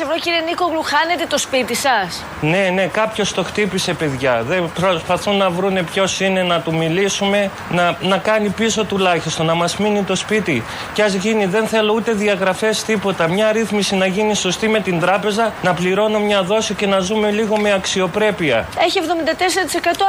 [0.00, 2.24] ευρώ, κύριε Νίκογλου, χάνετε το σπίτι σας.
[2.40, 4.42] Ναι, ναι, κάποιος το χτύπησε, παιδιά.
[4.42, 9.54] Δεν προσπαθούν να βρούνε ποιος είναι, να του μιλήσουμε, να, να κάνει πίσω τουλάχιστον, να
[9.54, 10.62] μας μείνει το σπίτι.
[10.92, 13.28] Και ας γίνει, δεν θέλω ούτε διαγραφές, τίποτα.
[13.28, 17.30] Μια ρύθμιση να γίνει σωστή με την τράπεζα, να πληρώνω μια δόση και να ζούμε
[17.30, 18.68] λίγο με αξιοπρέπεια.
[18.78, 19.06] Έχει 74%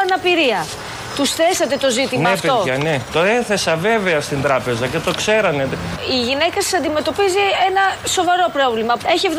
[0.03, 0.65] αναπηρία.
[1.15, 2.99] Τους θέσατε το ζήτημα ναι, αυτό; παιδιά, ναι.
[3.13, 5.67] Το έθεσα βέβαια στην τράπεζα και το ξέρανε.
[6.11, 8.93] Η γυναίκα σας αντιμετωπίζει ένα σοβαρό πρόβλημα.
[9.13, 9.33] Έχει 74%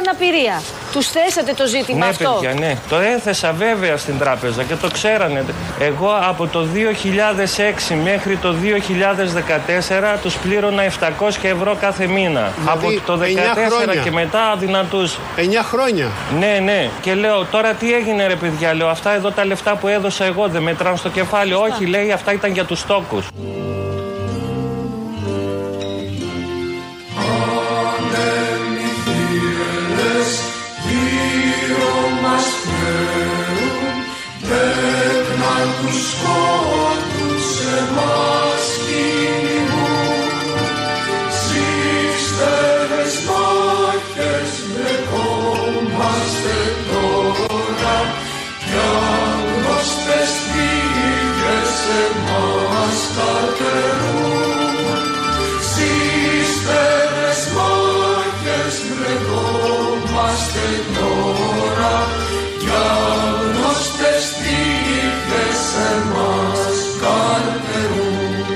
[0.00, 0.62] αναπηρία.
[0.92, 2.76] Τους θέσατε το ζήτημα ναι, αυτό; παιδιά, ναι.
[2.88, 5.44] Το έθεσα βέβαια στην τράπεζα και το ξέρανε.
[5.78, 6.66] Εγώ από το
[7.90, 8.54] 2006 μέχρι το
[10.14, 12.52] 2014 τους πλήρωνα 700 ευρώ κάθε μήνα.
[12.58, 14.02] Δηλαδή, από το 2014 εννιά χρόνια.
[14.02, 15.18] και μετά αδυνατούς.
[15.36, 16.08] 9 χρόνια.
[16.38, 16.90] Ναι, ναι.
[17.00, 18.74] Και λέω τώρα τι έγινε ρε παιδιά.
[18.74, 21.52] Λέω αυτά εδώ τα λεφτά που έδωσα εγώ δεν μετράνε στο κεφάλι.
[21.52, 23.28] Όχι λέει αυτά ήταν για τους τόκους.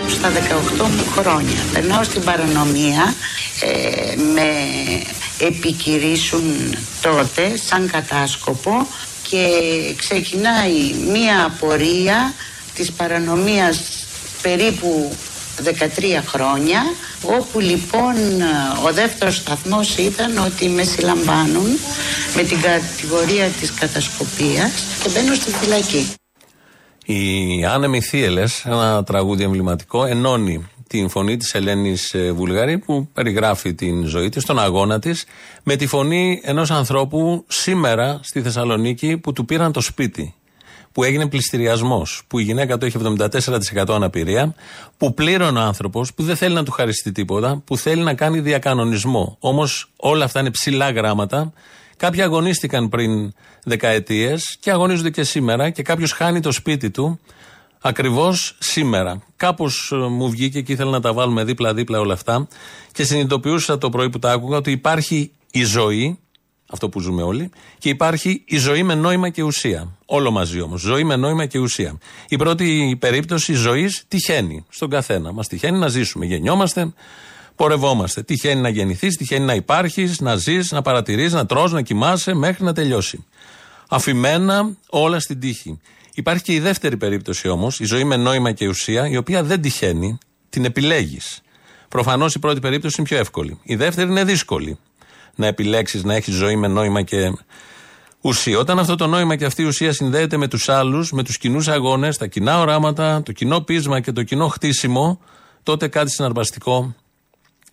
[0.09, 3.15] Στα 18 μου χρόνια περνάω στην παρανομία
[3.61, 4.51] ε, με
[5.39, 8.87] επικυρίσουν τότε σαν κατάσκοπο
[9.29, 9.49] και
[9.97, 12.35] ξεκινάει μία πορεία
[12.75, 14.07] της παρανομίας
[14.43, 15.17] περίπου
[15.63, 15.69] 13
[16.27, 16.83] χρόνια
[17.23, 18.15] όπου λοιπόν
[18.87, 21.67] ο δεύτερος σταθμός ήταν ότι με συλλαμβάνουν
[22.37, 26.13] με την κατηγορία της κατασκοπίας και μπαίνω στη φυλακή.
[27.07, 34.05] Οι άνεμοι θύελες, ένα τραγούδι εμβληματικό, ενώνει την φωνή της Ελένης Βουλγαρή που περιγράφει την
[34.05, 35.25] ζωή της, τον αγώνα της,
[35.63, 40.35] με τη φωνή ενός ανθρώπου σήμερα στη Θεσσαλονίκη που του πήραν το σπίτι.
[40.95, 44.55] Που έγινε πληστηριασμός, που η γυναίκα του έχει 74% αναπηρία,
[44.97, 48.41] που πλήρωνε ο άνθρωπος, που δεν θέλει να του χαριστεί τίποτα, που θέλει να κάνει
[48.41, 49.37] διακανονισμό.
[49.41, 51.53] Όμως όλα αυτά είναι ψηλά γράμματα.
[51.97, 53.33] Κάποιοι αγωνίστηκαν πριν
[53.65, 57.21] δεκαετίες και αγωνίζονται και σήμερα και κάποιος χάνει το σπίτι του
[57.81, 59.23] ακριβώς σήμερα.
[59.37, 62.49] Κάπως μου βγήκε και ήθελα να τα βάλουμε δίπλα-δίπλα όλα αυτά
[62.93, 66.19] και συνειδητοποιούσα το πρωί που τα άκουγα ότι υπάρχει η ζωή,
[66.75, 69.97] αυτό που ζούμε όλοι, και υπάρχει η ζωή με νόημα και ουσία.
[70.07, 70.81] Όλο μαζί όμως.
[70.81, 71.99] Ζωή με νόημα και ουσία.
[72.29, 75.33] Η πρώτη περίπτωση ζωής τυχαίνει στον καθένα.
[75.33, 76.27] Μας τυχαίνει να ζήσουμε.
[76.27, 76.93] Γεννιόμαστε,
[77.57, 78.23] πορευόμαστε.
[78.23, 82.65] Τυχαίνει να γεννηθείς, τυχαίνει να υπάρχεις, να ζεις, να παρατηρείς, να τρως, να κοιμάσαι μέχρι
[82.65, 83.25] να τελειώσει.
[83.89, 85.79] Αφημένα όλα στην τύχη.
[86.15, 89.61] Υπάρχει και η δεύτερη περίπτωση όμως, η ζωή με νόημα και ουσία, η οποία δεν
[89.61, 90.19] τυχαίνει,
[90.51, 91.43] την επιλέγεις.
[91.89, 93.59] Προφανώς η πρώτη περίπτωση είναι πιο εύκολη.
[93.63, 94.79] Η δεύτερη είναι δύσκολη.
[95.35, 97.33] Να επιλέξεις να έχεις ζωή με νόημα και
[98.21, 98.59] ουσία.
[98.59, 101.69] Όταν αυτό το νόημα και αυτή η ουσία συνδέεται με τους άλλους, με τους κοινούς
[101.69, 105.21] αγώνες, τα κοινά οράματα, το κοινό πείσμα και το κοινό χτίσιμο,
[105.63, 106.95] τότε κάτι συναρπαστικό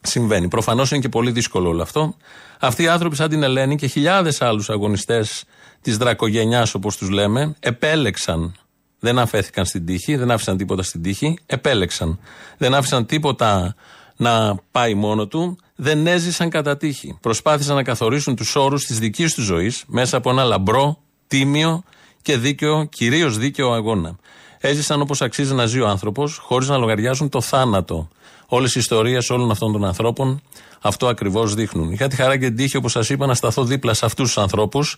[0.02, 0.48] συμβαίνει.
[0.48, 2.16] Προφανώς είναι και πολύ δύσκολο όλο αυτό.
[2.60, 5.44] Αυτοί οι άνθρωποι, σαν την Ελένη και χιλιάδες άλλους αγωνιστές
[5.82, 8.56] της δρακογενιάς, όπως τους λέμε, επέλεξαν.
[9.00, 12.20] Δεν αφέθηκαν στην τύχη, δεν άφησαν τίποτα στην τύχη, επέλεξαν.
[12.58, 13.76] Δεν άφησαν τίποτα
[14.22, 17.18] να πάει μόνο του, δεν έζησαν κατά τύχη.
[17.22, 21.84] Προσπάθησαν να καθορίσουν τους όρους της δικής τους ζωής μέσα από ένα λαμπρό, τίμιο
[22.22, 24.16] και δίκαιο, κυρίως δίκαιο αγώνα.
[24.60, 28.08] Έζησαν όπως αξίζει να ζει ο άνθρωπος, χωρίς να λογαριάζουν το θάνατο.
[28.48, 30.42] Όλες οι ιστορίες όλων αυτών των ανθρώπων
[30.82, 31.92] αυτό ακριβώς δείχνουν.
[31.92, 34.38] Είχα τη χαρά και την τύχη, όπως σας είπα, να σταθώ δίπλα σε αυτούς τους
[34.38, 34.98] ανθρώπους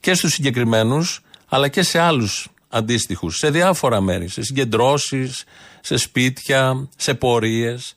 [0.00, 5.44] και στους συγκεκριμένους, αλλά και σε άλλους αντίστοιχους, σε διάφορα μέρη, σε συγκεντρώσεις,
[5.80, 7.94] σε σπίτια, σε πορείες.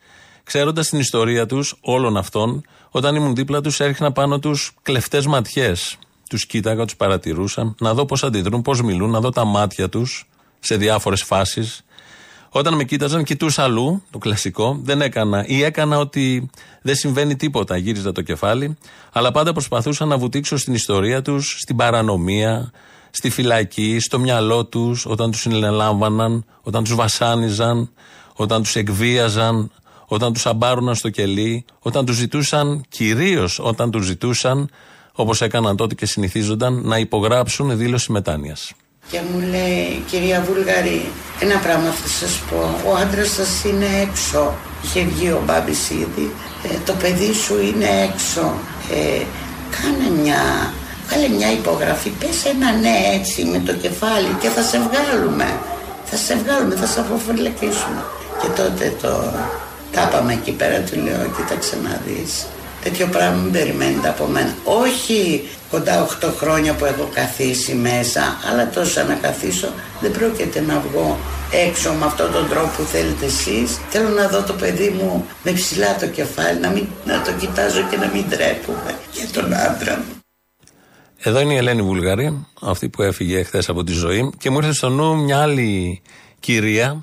[0.54, 5.98] Ξέροντας την ιστορία τους, όλων αυτών, όταν ήμουν δίπλα τους, έριχνα πάνω τους κλεφτές ματιές.
[6.30, 10.28] Τους κοίταγα, τους παρατηρούσα, να δω πώς αντιδρούν, πώς μιλούν, να δω τα μάτια τους
[10.60, 11.86] σε διάφορες φάσεις.
[12.50, 16.50] Όταν με κοίταζαν, κοιτούσα αλλού, το κλασικό, δεν έκανα ή έκανα ότι
[16.82, 17.78] δεν συμβαίνει τίποτα.
[17.78, 18.78] Γύριζα το κεφάλι,
[19.12, 22.72] αλλά πάντα προσπαθούσα να βουτήξω στην ιστορία τους, στην παρανομία,
[23.10, 27.89] στη φυλακή, στο μυαλό τους, όταν τους συνελάμβαναν, όταν τους βασάνιζαν,
[28.34, 29.72] όταν τους εκβίαζαν,
[30.06, 34.70] όταν τους αμπάρωναν στο κελί, όταν τους ζητούσαν, κυρίως όταν τους ζητούσαν,
[35.12, 38.72] όπως έκαναν τότε και συνηθίζονταν, να υπογράψουν δήλωση μετάνοιας.
[39.12, 41.02] Και μου λέει, κυρία Βουλγαρή,
[41.39, 42.89] ένα πράγμα θα σας πω.
[42.89, 44.54] Ο άντρας σας είναι έξω.
[44.84, 46.32] Είχε βγει ο Μπάμπης ήδη.
[46.63, 48.54] Ε, το παιδί σου είναι έξω.
[48.94, 49.24] Ε,
[49.76, 50.42] κάνε μια,
[51.08, 52.10] κάνε μια υπογραφή.
[52.10, 55.60] Πες ένα ναι έτσι με το κεφάλι και θα σε βγάλουμε.
[56.06, 58.02] Θα σε βγάλουμε, θα σε αποφυλακίσουμε.
[58.42, 59.12] Και τότε το
[59.93, 62.45] τάπαμε εκεί πέρα, του λέω, κοίταξε να δεις.
[62.84, 64.56] Τέτοιο πράγμα μην περιμένετε από μένα.
[64.63, 69.67] Όχι κοντά 8 χρόνια που έχω καθίσει μέσα, αλλά τόσο να καθίσω
[70.01, 71.17] δεν πρόκειται να βγω
[71.67, 73.79] έξω με αυτόν τον τρόπο που θέλετε εσείς.
[73.89, 77.82] Θέλω να δω το παιδί μου με ψηλά το κεφάλι, να, μην, να το κοιτάζω
[77.89, 80.13] και να μην τρέπουμε για τον άντρα μου.
[81.25, 84.73] Εδώ είναι η Ελένη Βουλγαρή, αυτή που έφυγε χθες από τη ζωή και μου ήρθε
[84.73, 86.01] στο νου μια άλλη
[86.39, 86.95] κυρία ε,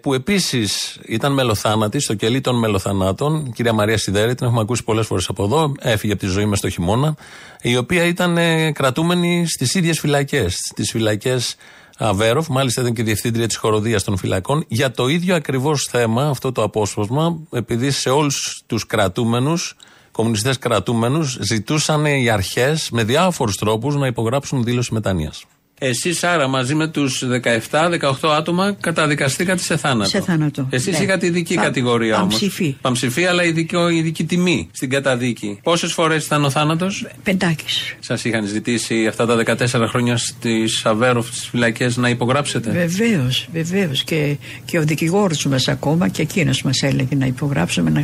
[0.00, 4.84] που επίσης ήταν μελοθάνατη στο κελί των μελοθανάτων, η κυρία Μαρία Σιδέρη, την έχουμε ακούσει
[4.84, 7.14] πολλές φορές από εδώ, έφυγε από τη ζωή μας το χειμώνα,
[7.62, 11.56] η οποία ήταν ε, κρατούμενη στις ίδιες φυλακές, στις φυλακές
[12.00, 16.52] Αβέροφ, μάλιστα ήταν και διευθύντρια της χοροδίας των φυλακών, για το ίδιο ακριβώς θέμα, αυτό
[16.52, 19.76] το απόσπασμα, επειδή σε όλους τους κρατούμενους,
[20.12, 25.32] κομμουνιστές κρατούμενους, ζητούσαν οι αρχές με διάφορους τρόπους να υπογράψουν δήλωση μετανία.
[25.78, 27.24] Εσείς άρα μαζί με τους
[27.70, 30.08] 17-18 άτομα καταδικαστήκατε σε θάνατο.
[30.08, 30.66] Σε θάνατο.
[30.70, 31.04] Εσείς ναι.
[31.04, 32.28] είχατε ειδική Πα, κατηγορία όμως.
[32.28, 32.76] Παμψηφί.
[32.80, 35.58] Παμψηφί, αλλά ειδική, ειδική τιμή στην καταδίκη.
[35.62, 37.64] Πόσες φορές ήταν ο θάνατος, Πεντάκι.
[38.00, 44.04] Σας είχαν ζητήσει αυτά τα 14 χρόνια στις Αβέροφ, στις φυλακές, να υπογράψετε; Βεβαίως, βεβαίως.
[44.04, 48.02] Και, και ο δικηγόρος μας ακόμα και εκείνος μας έλεγε να υπογράψουμε, να,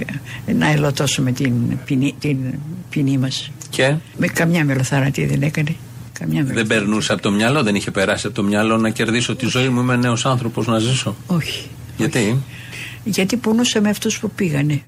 [0.54, 1.52] να ελωτώσουμε την
[1.84, 2.36] ποινή, την
[2.90, 3.50] ποινή μας.
[3.70, 5.76] Και; Με καμιά μελοθαρατή δεν έκανε.
[6.18, 9.46] Καμιά δεν περνούσε από το μυαλό, δεν είχε περάσει από το μυαλό να κερδίσω τη
[9.46, 9.80] ζωή μου.
[9.80, 11.16] Είμαι νέος άνθρωπος να ζήσω.
[11.26, 11.68] Όχι.
[11.96, 12.42] Γιατί; Όχι.
[13.04, 14.84] Γιατί πονούσε με αυτούς που πήγανε.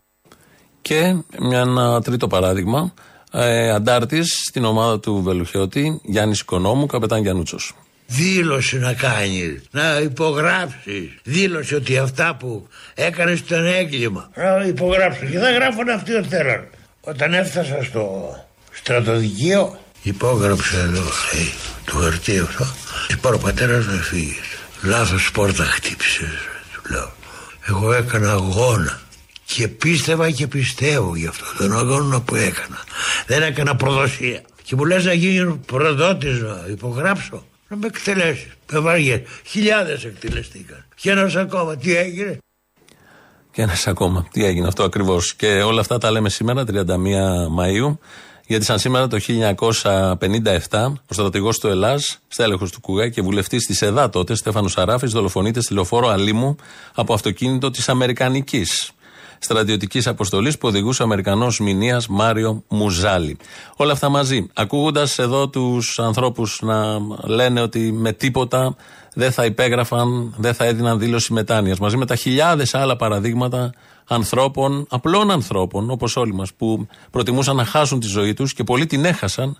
[0.82, 1.14] Και
[1.52, 2.92] ένα τρίτο παράδειγμα.
[3.32, 7.74] Ε, Αντάρτης στην ομάδα του Βελουχιώτη, Γιάννης Οικονόμου, καπετάν Γιανούτσος.
[8.06, 11.18] Δήλωση να κάνει, να υπογράψει.
[11.22, 14.30] Δήλωση ότι αυτά που έκανες ήταν έγκλημα.
[14.36, 16.64] Να υπογράψω και θα γράφουν αυτοί ό,τι θέλουν.
[17.00, 18.34] Όταν έφτασα στο
[18.72, 21.52] στρατοδικείο, Υπόγραψε εδώ, λέει,
[21.84, 22.64] το χαρτί αυτό.
[23.10, 24.58] Είπα ο πατέρας να φύγεις.
[24.82, 26.28] Λάθος πόρτα χτύπησες,
[26.72, 27.12] του λέω.
[27.68, 29.00] Εγώ έκανα αγώνα.
[29.44, 32.84] Και πίστευα και πιστεύω γι' αυτό τον αγώνα που έκανα.
[33.26, 34.42] Δεν έκανα προδοσία.
[34.62, 37.46] Και μου λες να γίνει προδότης να υπογράψω.
[37.68, 38.52] Να με εκτελέσεις.
[38.72, 39.22] Με βαριέ.
[39.46, 40.84] Χιλιάδες εκτελεστήκαν.
[40.94, 41.76] Και ένας ακόμα.
[41.76, 42.38] Τι έγινε;
[43.52, 44.28] Και ένας ακόμα.
[44.32, 45.34] Τι έγινε αυτό ακριβώς.
[45.34, 47.98] Και όλα αυτά τα λέμε σήμερα, 31 Μαου.
[48.46, 49.18] Γιατί σαν σήμερα το
[50.70, 55.12] 1957, ο στρατηγός του Ελλάς, στέλεχος του Κουγά και βουλευτής της ΕΔΑ τότε, Στέφανος Σαράφης,
[55.12, 56.56] δολοφονείται στη λεωφόρο Αλίμου
[56.94, 58.90] από αυτοκίνητο της Αμερικανικής
[59.38, 63.36] στρατιωτικής αποστολής που οδηγούσε ο Αμερικανός μηνύας Μάριο Μουζάλη.
[63.76, 64.46] Όλα αυτά μαζί.
[64.54, 68.76] Ακούγοντας εδώ τους ανθρώπους να λένε ότι με τίποτα
[69.14, 71.76] δεν θα υπέγραφαν, δεν θα έδιναν δήλωση μετάνοια.
[71.80, 73.72] Μαζί με τα χιλιάδες άλλα παραδείγματα
[74.08, 78.86] ανθρώπων, απλών ανθρώπων, όπως όλοι μας, που προτιμούσαν να χάσουν τη ζωή τους και πολλοί
[78.86, 79.56] την έχασαν,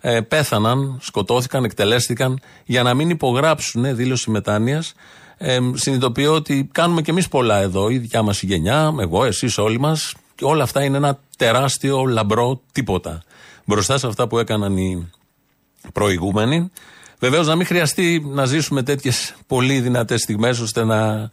[0.00, 4.94] ε, πέθαναν, σκοτώθηκαν, εκτελέστηκαν για να μην υπογράψουν δήλωση μετάνοιας.
[5.36, 9.78] Ε, συνειδητοποιώ ότι κάνουμε κι εμείς πολλά εδώ, η δικιά μας γενιά, εγώ, εσείς, όλοι
[9.78, 13.22] μας, και όλα αυτά είναι ένα τεράστιο λαμπρό τίποτα.
[13.64, 15.10] Μπροστά σε αυτά που έκαναν οι
[15.92, 16.70] προηγούμενοι.
[17.18, 21.30] Βεβαίως να μην χρειαστεί να ζήσουμε τέτοιες πολύ δυνατές στιγμές ώστε να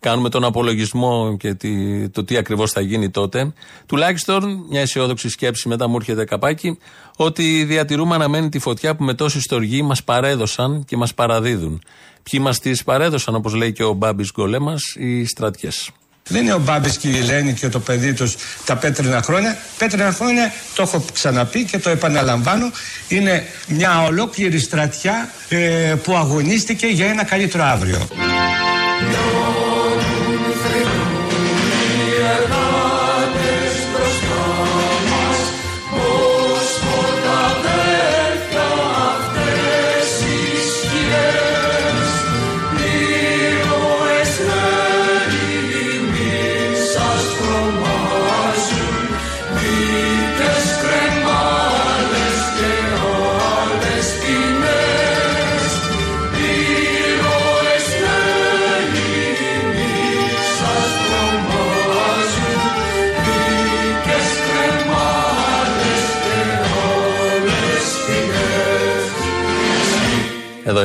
[0.00, 3.52] κάνουμε τον απολογισμό και τι, το τι ακριβώς θα γίνει τότε.
[3.86, 6.78] Τουλάχιστον μια αισιόδοξη σκέψη μετά μου έρχεται καπάκι
[7.16, 11.82] ότι διατηρούμε αναμένει τη φωτιά που με τόση στοργή μας παρέδωσαν και μας παραδίδουν.
[12.30, 15.90] Ποιοι μας τις παρέδωσαν, όπως λέει και ο Μπάμπης Γκολέμα, οι στρατιές.
[16.28, 19.56] Δεν είναι ο Μπάμπης και η Ελένη και το παιδί τους τα πέτρινα χρόνια.
[19.78, 22.70] Πέτρινα χρόνια, το έχω ξαναπεί και το επαναλαμβάνω,
[23.08, 28.08] είναι μια ολόκληρη στρατιά ε, που αγωνίστηκε για ένα καλύτερο αύριο.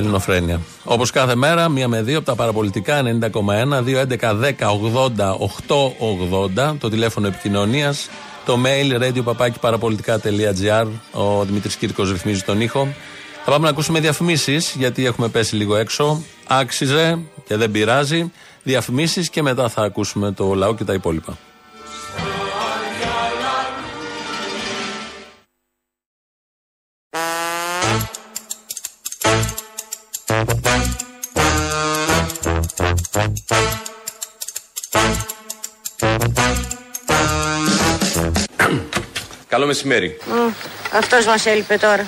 [0.01, 0.59] Εδώ Ελληνοφρένια.
[0.83, 5.93] Όπως κάθε μέρα, μία με δύο από τα παραπολιτικά 90,1, 2, 11, 10, 80, 8,
[5.99, 6.75] 80.
[6.79, 8.09] Το τηλέφωνο επικοινωνίας.
[8.45, 9.23] Το mail radio
[11.11, 12.87] Ο Δημήτρης Κύρκος ρυθμίζει τον ήχο.
[13.45, 16.23] Θα πάμε να ακούσουμε διαφημίσεις, γιατί έχουμε πέσει λίγο έξω.
[16.47, 18.31] Άξιζε και δεν πειράζει.
[18.63, 21.37] Διαφημίσεις και μετά θα ακούσουμε το λαό και τα υπόλοιπα.
[39.47, 40.17] Καλό μεσημέρι.
[40.19, 40.53] Mm,
[40.93, 42.07] αυτός μας έλειπε τώρα.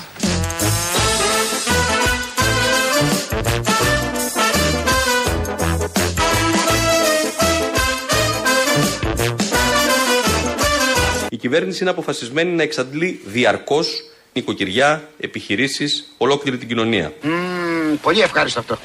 [11.30, 17.14] Η κυβέρνηση είναι αποφασισμένη να εξαντλεί διαρκώς νοικοκυριά, επιχειρήσεις, ολόκληρη την κοινωνία.
[18.02, 18.78] πολύ ευχάριστο αυτό.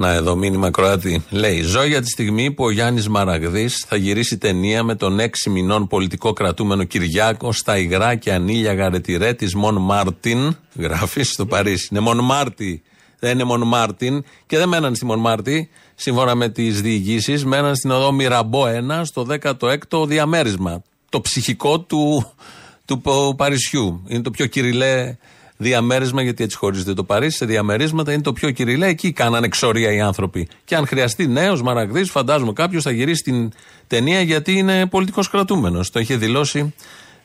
[0.00, 1.24] Να εδώ μήνυμα Κροάτη.
[1.30, 5.50] Λέει: Ζω για τη στιγμή που ο Γιάννης Μαραγδής θα γυρίσει ταινία με τον έξι
[5.50, 10.56] μηνών πολιτικό κρατούμενο Κυριάκο στα υγρά και ανήλια γαρετηρέ της Μον Μάρτιν.
[10.78, 11.88] Γράφεις στο Παρίσι.
[11.90, 12.82] Είναι Μον Μάρτι.
[13.18, 14.24] Δεν είναι Μον Μάρτιν.
[14.46, 15.68] Και δεν μέναν στη Μον Μάρτι.
[15.94, 20.82] Σύμφωνα με τις διηγήσεις, μέναν στην οδό Μυραμπό 1 στο 16ο διαμέρισμα.
[21.08, 22.32] Το ψυχικό του,
[22.84, 23.02] του
[23.36, 24.02] Παρισιού.
[24.08, 25.16] Είναι το πιο κυριλέ
[25.60, 28.86] διαμέρισμα, γιατί έτσι χωρίζεται το Παρίσι σε διαμερίσματα, είναι το πιο κυριλέ.
[28.86, 30.48] Εκεί κάνανε εξορία οι άνθρωποι.
[30.64, 33.52] Και αν χρειαστεί νέος Μαραγδί, φαντάζομαι κάποιος θα γυρίσει την
[33.86, 35.90] ταινία γιατί είναι πολιτικός κρατούμενος.
[35.90, 36.74] Το είχε δηλώσει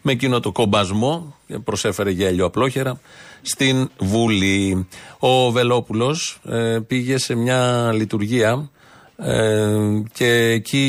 [0.02, 3.00] με εκείνο το κομπασμό και προσέφερε γέλιο απλόχερα
[3.42, 4.88] στην Βουλή.
[5.20, 8.70] Ο Βελόπουλος ε, πήγε σε μια λειτουργία
[9.18, 9.78] ε,
[10.14, 10.88] και εκεί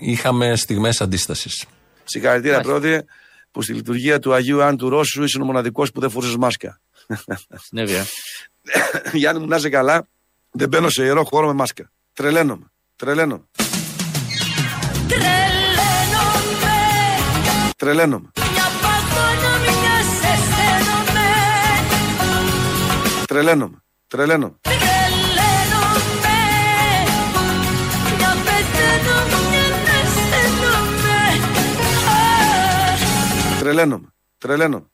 [0.00, 1.64] είχαμε στιγμές αντίστασης.
[2.04, 3.04] Συγχαρητήρια πρόεδρε
[3.54, 6.80] που στη λειτουργία του Αγίου Ιωάννου του Ρώσου είσαι ο μοναδικός που δεν φορούσε μάσκα.
[7.70, 8.04] Ναι, βέβαια.
[9.12, 10.08] Γιάννη μου να είσαι καλά,
[10.50, 11.90] δεν μπαίνω σε ιερό χώρο με μάσκα.
[12.12, 12.64] Τρελαίνομαι.
[12.96, 13.44] Τρελαίνομαι.
[17.76, 18.30] Τρελαίνομαι.
[23.26, 23.82] Τρελαίνομαι.
[24.06, 24.58] Τρελαίνομαι.
[33.64, 34.06] Τρελαίνομαι.
[34.38, 34.84] Τρελαίνομαι.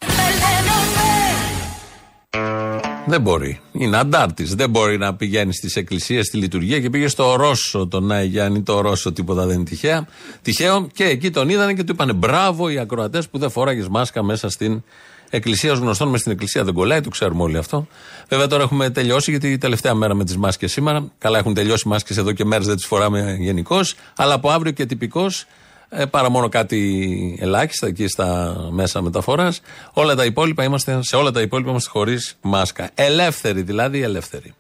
[3.06, 3.61] Δεν μπορεί.
[3.72, 4.54] Είναι αντάρτης.
[4.54, 8.62] Δεν μπορεί να πηγαίνει στις εκκλησίες, στη λειτουργία και πήγε στο Ρώσο τον Άι Γιάννη.
[8.62, 10.06] Το Ρώσο τίποτα δεν είναι τυχαία.
[10.42, 10.88] τυχαίο.
[10.92, 14.48] Και εκεί τον είδανε και του είπανε μπράβο οι ακροατές που δεν φόραγε μάσκα μέσα
[14.48, 14.83] στην
[15.30, 15.72] εκκλησία.
[15.72, 17.87] Ω γνωστόν μες στην εκκλησία δεν κολλάει, το ξέρουμε όλοι αυτό.
[18.28, 21.12] Βέβαια τώρα έχουμε τελειώσει γιατί η τελευταία μέρα με τις μάσκες σήμερα.
[21.18, 23.94] Καλά έχουν τελειώσει οι μάσκες εδώ και μέρες δεν τις φοράμε γενικώς.
[24.16, 25.46] Αλλά από αύριο και τυπικώς
[25.90, 29.61] ε, παρά μόνο κάτι ελάχιστα εκεί στα μέσα μεταφοράς.
[29.92, 32.90] Όλα τα υπόλοιπα είμαστε, σε όλα τα υπόλοιπα είμαστε χωρίς μάσκα.
[32.94, 34.55] Ελεύθεροι δηλαδή, ελεύθεροι.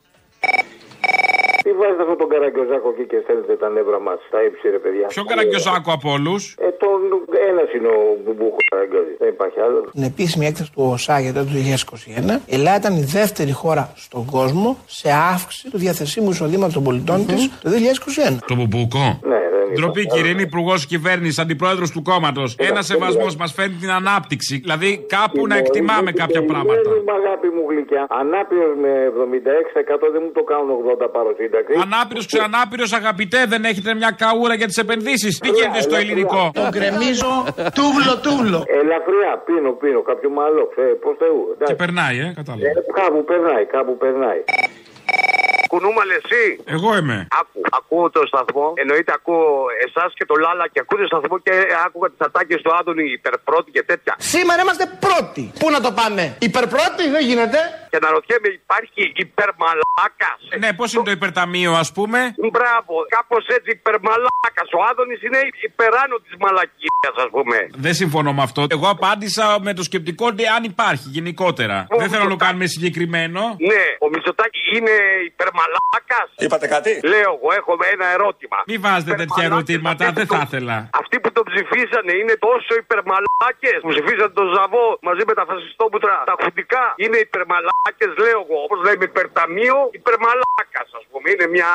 [1.80, 5.06] Τι βάζετε αυτόν τον καραγκιόζάκο εκεί και στέλνετε τα νεύρα μα στα ύψη, ρε παιδιά.
[5.06, 6.34] Ποιο καραγκιόζάκο από όλου.
[6.66, 7.00] Ε, τον
[7.50, 9.14] ένα είναι ο Μπουμπούκο καραγκιόζη.
[9.18, 9.78] Δεν υπάρχει άλλο.
[9.92, 14.24] Την επίσημη έκθεση του ΟΣΑ για το 2021, η Ελλάδα ήταν η δεύτερη χώρα στον
[14.34, 17.34] κόσμο σε αύξηση του διαθεσίμου εισοδήματο των πολιτών mm-hmm.
[17.34, 17.70] τη το
[18.32, 18.38] 2021.
[18.46, 19.04] Το Μπουμπούκο.
[19.22, 19.40] Ναι,
[19.74, 22.44] Ντροπή, κύριε, είναι υπουργό κυβέρνηση, αντιπρόεδρο του κόμματο.
[22.70, 24.54] Ένα σεβασμό μα φέρνει την ανάπτυξη.
[24.64, 26.90] Δηλαδή κάπου να εκτιμάμε κάποια πράγματα.
[27.20, 28.02] αγάπη μου γλυκιά.
[28.22, 28.92] Ανάπηρο με
[30.02, 30.68] 76% δεν μου το κάνουν
[31.02, 31.69] 80 πάρω σύνταξη.
[31.84, 35.28] Ανάπηρο, ξανάπηρο, αγαπητέ, δεν έχετε μια καούρα για τι επενδύσει.
[35.42, 36.50] Τι γίνεται στο ελληνικό.
[36.54, 37.32] Το γκρεμίζω
[37.80, 38.58] τούβλο τούβλο.
[38.80, 40.64] Ελαφριά, πίνω, πίνω, κάποιο μάλλον.
[41.02, 41.56] Πώ θεού.
[41.64, 42.64] Και περνάει, ε, κατάλαβα.
[43.00, 44.40] Κάπου περνάει, κάπου περνάει.
[45.70, 46.42] Κουνούμαλε εσύ;
[46.76, 47.16] Εγώ είμαι.
[47.40, 48.66] Άκου, ακούω το σταθμό.
[48.82, 49.44] Εννοείται ακούω
[49.86, 51.54] εσάς και το Λάλα και ακούω το σταθμό και
[51.86, 54.12] άκουγα τις ατάκες του Άδωνη υπερπρώτη και τέτοια.
[54.34, 55.44] Σήμερα είμαστε πρώτοι.
[55.60, 57.58] Πού να το πάμε; Υπερπρώτη δεν γίνεται.
[57.92, 62.18] Και να ρωτιέμαι, υπάρχει υπερμαλάκας; Ναι, πώς είναι το υπερταμείο, ας πούμε;
[62.56, 64.68] Μπράβο, κάπως έτσι υπερμαλάκας.
[64.78, 67.56] Ο Άδωνης είναι υπεράνω της μαλακίας, ας πούμε.
[67.86, 68.60] Δεν συμφωνώ με αυτό.
[68.76, 71.86] Εγώ απάντησα με το σκεπτικό ότι αν υπάρχει γενικότερα.
[72.00, 73.40] Δεν θέλω να το κάνουμε συγκεκριμένο.
[73.70, 74.94] Ναι, ο Μισοτάκη είναι
[75.30, 75.58] υπερμαλάκας.
[76.44, 78.58] Είπατε κάτι; Λέω, εγώ έχω ένα ερώτημα.
[78.70, 80.76] Μην βάζετε τέτοια ερωτήματα, δεν θα ήθελα.
[81.02, 86.14] Αυτοί που τον ψηφίσανε είναι τόσο υπερμαλάκες που ψηφίσανε τον Ζαβό μαζί με τα φασιστόπουτρα.
[86.30, 88.58] Τα χουντικά είναι υπερμαλάκες, λέω εγώ.
[88.66, 91.26] Όπως λέμε υπερταμείο, υπερμαλάκας, ας πούμε.
[91.32, 91.70] Είναι μια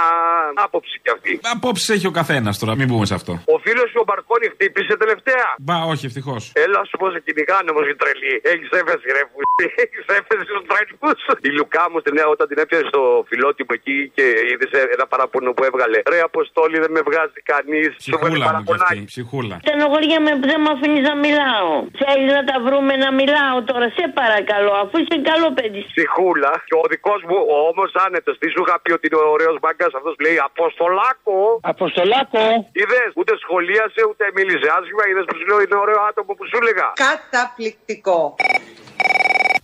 [0.65, 1.31] άποψη κι αυτή.
[1.55, 3.33] Άποψη έχει ο καθένας τώρα, μην πούμε σε αυτό.
[3.55, 5.45] Ο φίλος σου ο Μπαρκόνι χτύπησε τελευταία.
[5.65, 6.41] Μπα, όχι, ευτυχώς.
[6.65, 8.33] Έλα σου πω σε κυνηγάνε όμω οι τρελοί.
[8.51, 9.37] Έχεις έφεση ρε που.
[9.83, 11.19] Έχεις έφεση στους τρελούς.
[11.47, 14.65] Η Λουκά μου στην νέα όταν την έπιασε στο φιλότιμο εκεί και είδε
[14.95, 15.97] ένα παραπονό που έβγαλε.
[16.11, 17.89] Ρε Αποστόλη δεν με βγάζει κανείς.
[18.03, 19.55] Ψυχούλα μου κι αυτή, ψυχούλα.
[19.65, 21.71] Στενοχωρία με που δεν με αφήνεις να μιλάω.
[22.01, 25.81] Θέλεις να τα βρούμε να μιλάω τώρα, σε παρακαλώ, αφού είσαι καλό παιδί.
[25.95, 26.51] Ψυχούλα.
[26.67, 29.87] Και ο δικός μου, ο όμως άνετος, τι σου είχα πει ότι είναι ωραίος μπάγκα,
[29.99, 31.37] αυτός λέει Αποστολάκο.
[31.73, 32.43] Αποστολάκο.
[32.81, 35.03] Είδες, ούτε σχολίασε, ούτε μίλησε άσχημα.
[35.09, 36.87] Είδες που σου λέω είναι ωραίο άτομο που σου έλεγα.
[37.07, 38.19] Καταπληκτικό.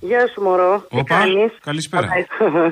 [0.04, 0.84] Γεια σου, Μωρό.
[0.90, 2.08] Τι Όπα, κάνεις; καλησπέρα.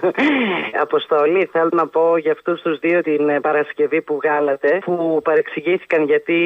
[0.85, 6.03] Αποστολή, θέλω να πω για αυτούς τους δύο την ε, Παρασκευή που βγάλατε, που παρεξηγήθηκαν
[6.03, 6.37] γιατί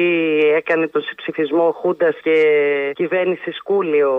[0.56, 2.36] έκανε τον ψηφισμό Χούντας και
[2.94, 4.12] κυβέρνηση Σκούλιο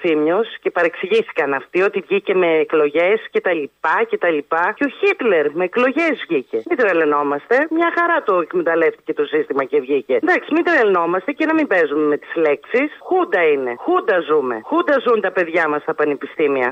[0.00, 4.74] Θήμιος και παρεξηγήθηκαν αυτοί ότι βγήκε με εκλογές και τα λοιπά και τα λοιπά.
[4.76, 6.62] Και ο Χίτλερ με εκλογές βγήκε.
[6.68, 7.66] Μην τρελαινόμαστε.
[7.70, 10.14] Μια χαρά το εκμεταλλεύτηκε το σύστημα και βγήκε.
[10.14, 12.88] Εντάξει, μην τρελαινόμαστε και να μην παίζουμε με τις λέξεις.
[13.08, 13.74] Χούντα είναι.
[13.78, 14.60] Χούντα ζούμε.
[14.64, 16.68] Χούντα ζουν τα παιδιά μας στα πανεπιστήμια.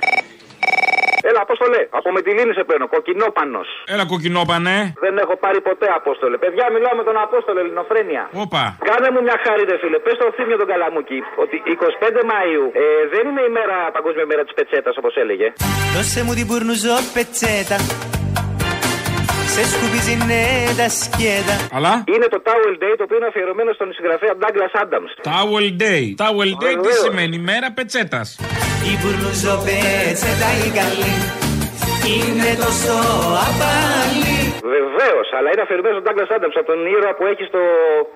[1.30, 3.68] Έλα, Απόστολε, από Μετιλίνη σε παίρνω, κοκκινόπανος.
[3.94, 4.76] Έλα κοκκινόπανε.
[5.04, 6.36] Δεν έχω πάρει ποτέ Απόστολε.
[6.44, 8.22] Παιδιά, μιλάω με τον Απόστολο, Ελληνοφρένια.
[8.44, 8.62] Όπα.
[8.90, 9.98] Κάνε μου μια χάρη, ρε φίλε.
[10.04, 14.42] Πες στο θύμιο τον Καλαμούκι ότι 25 Μαου ε, δεν είναι η μέρα, παγκόσμια μέρα
[14.46, 15.46] της πετσέτας, όπως έλεγε.
[15.94, 17.76] Δώσε μου την πουρνουζό πετσέτα
[19.54, 20.44] Σε σκουπίζει ναι
[20.80, 25.10] τα σκέτα Αλλά; Είναι το Towel Day το οποίο είναι αφιερωμένο στον συγγραφέα Douglas Adams.
[25.30, 26.04] Towel Day.
[26.24, 27.00] Towel Day τι Βεβαίως.
[27.06, 28.26] σημαίνει, μέρα πετσέτας.
[28.90, 31.12] Η πουρνουζό πετσέτα η καλή
[32.14, 32.94] Είναι τόσο
[33.48, 34.38] απαλή
[34.76, 37.60] Βεβαίως, αλλά είναι αφιερωμένο στον Douglas Adams από τον ήρωα που έχει στο.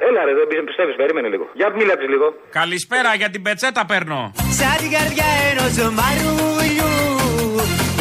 [0.09, 1.45] Έλα, ρε, δεν πιστεύεις, περίμενε λίγο.
[1.61, 2.27] Για μίλα της λίγο.
[2.61, 4.21] Καλησπέρα για την πετσέτα παίρνω.
[4.59, 6.93] Σαν την καρδιά ενός μαρούλιου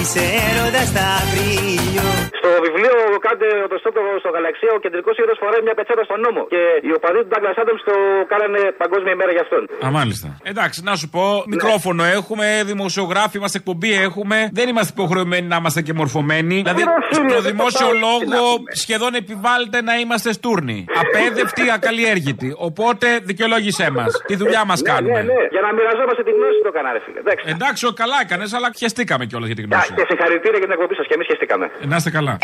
[0.01, 2.05] Είσαι έρωτας στα Απρίλιο
[2.39, 2.95] Στο βιβλίο
[3.27, 6.41] κάντε το στόχο στο γαλαξία, ο κεντρικός ήρωας φοράει μια πετσέτα στον νόμο.
[6.53, 7.95] Και οι οπαδοί του Douglas Adams το
[8.31, 9.63] κάνανε παγκόσμια ημέρα για αυτόν.
[9.85, 10.27] Α, μάλιστα.
[10.51, 11.23] Εντάξει, να σου πω,
[11.55, 14.37] μικρόφωνο έχουμε, δημοσιογράφοι είμαστε, εκπομπή έχουμε.
[14.59, 16.55] Δεν είμαστε υποχρεωμένοι να είμαστε και μορφωμένοι.
[16.65, 16.83] Δηλαδή,
[17.33, 18.43] στο δημόσιο λόγο
[18.83, 20.77] σχεδόν επιβάλλεται να είμαστε στούρνοι.
[21.03, 22.49] Απέδευτοι, ακαλλιέργητοι.
[22.67, 24.11] Οπότε δικαιολόγησέ μας.
[24.29, 25.13] Τη δουλειά μας Ναι, κάνουμε.
[25.21, 25.41] ναι, ναι.
[25.55, 27.19] Για να μοιραζόμαστε τη γνώση το έκανα, ρε φίλε.
[27.25, 27.43] Εντάξει.
[27.55, 29.91] Εντάξει, ο, καλά έκανες, αλλά χαιστήκαμε κιόλας για την Α, γνώση.
[29.97, 31.65] Και συγχαρητήρια για την εκπομπή σας και εμείς χαιστήκαμε.
[31.81, 32.37] Ε, Να είστε καλά.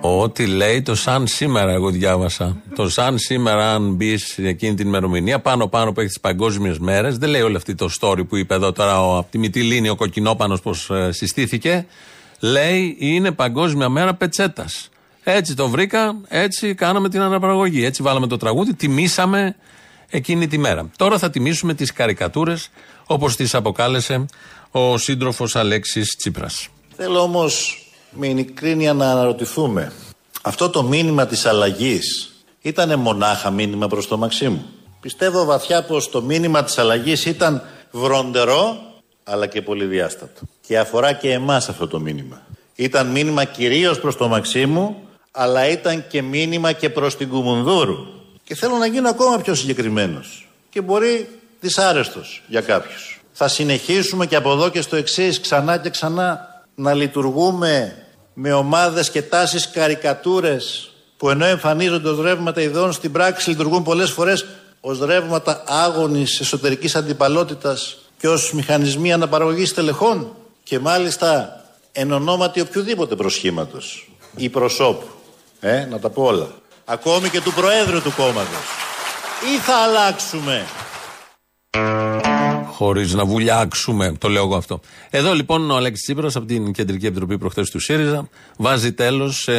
[0.00, 2.56] Ό,τι λέει το σαν σήμερα, εγώ διάβασα.
[2.74, 7.28] Το σαν σήμερα, αν μπει εκείνη την ημερομηνία, πάνω-πάνω που έχει τις παγκόσμιες μέρες, δεν
[7.28, 10.60] λέει όλη αυτή το story που είπε εδώ τώρα ο, από τη Μυτιλίνη ο Κοκκινόπανος
[10.60, 10.74] πώ
[11.08, 11.86] συστήθηκε.
[12.40, 14.88] Λέει είναι Παγκόσμια Μέρα Πετσέτας.
[15.24, 17.84] Έτσι το βρήκα, έτσι κάναμε την αναπαραγωγή.
[17.84, 19.56] Έτσι βάλαμε το τραγούδι, τιμήσαμε
[20.10, 20.90] εκείνη τη μέρα.
[20.96, 22.68] Τώρα θα τιμήσουμε τις καρικατούρες
[23.06, 24.26] όπως τις αποκάλεσε
[24.74, 26.68] ο σύντροφος Αλέξης Τσίπρας.
[26.96, 29.92] Θέλω όμως με ειλικρίνεια να αναρωτηθούμε.
[30.42, 34.64] Αυτό το μήνυμα της αλλαγής ήταν μονάχα μήνυμα προς το Μαξίμου.
[35.00, 38.76] Πιστεύω βαθιά πως το μήνυμα της αλλαγής ήταν βροντερό
[39.24, 40.40] αλλά και πολυδιάστατο.
[40.66, 42.42] Και αφορά και εμάς αυτό το μήνυμα.
[42.74, 44.96] Ήταν μήνυμα κυρίως προς το Μαξίμου
[45.30, 47.96] αλλά ήταν και μήνυμα και προς την Κουμουνδούρου.
[48.44, 50.48] Και θέλω να γίνω ακόμα πιο συγκεκριμένος.
[50.70, 51.28] Και μπορεί
[51.60, 53.21] δυσάρεστος για κάποιους.
[53.32, 57.96] Θα συνεχίσουμε και από εδώ και στο εξής ξανά και ξανά να λειτουργούμε
[58.34, 64.10] με ομάδες και τάσεις καρικατούρες που ενώ εμφανίζονται ως ρεύματα ιδεών στην πράξη λειτουργούν πολλές
[64.10, 64.46] φορές
[64.80, 71.60] ως ρεύματα άγονης εσωτερικής αντιπαλότητας και ως μηχανισμοί αναπαραγωγής τελεχών και μάλιστα
[71.92, 75.06] εν ονόματι οποιοδήποτε προσχήματος ή προσώπου.
[75.60, 76.48] Ε, να τα πω όλα.
[76.84, 78.66] Ακόμη και του Προέδρου του κόμματος.
[79.54, 80.66] Ή θα αλλάξουμε
[82.82, 84.80] Χωρίς να βουλιάξουμε, το λέω εγώ αυτό.
[85.10, 89.52] Εδώ λοιπόν ο Αλέξης Τσίπρας από την Κεντρική Επιτροπή προχθές του ΣΥΡΙΖΑ βάζει τέλος σε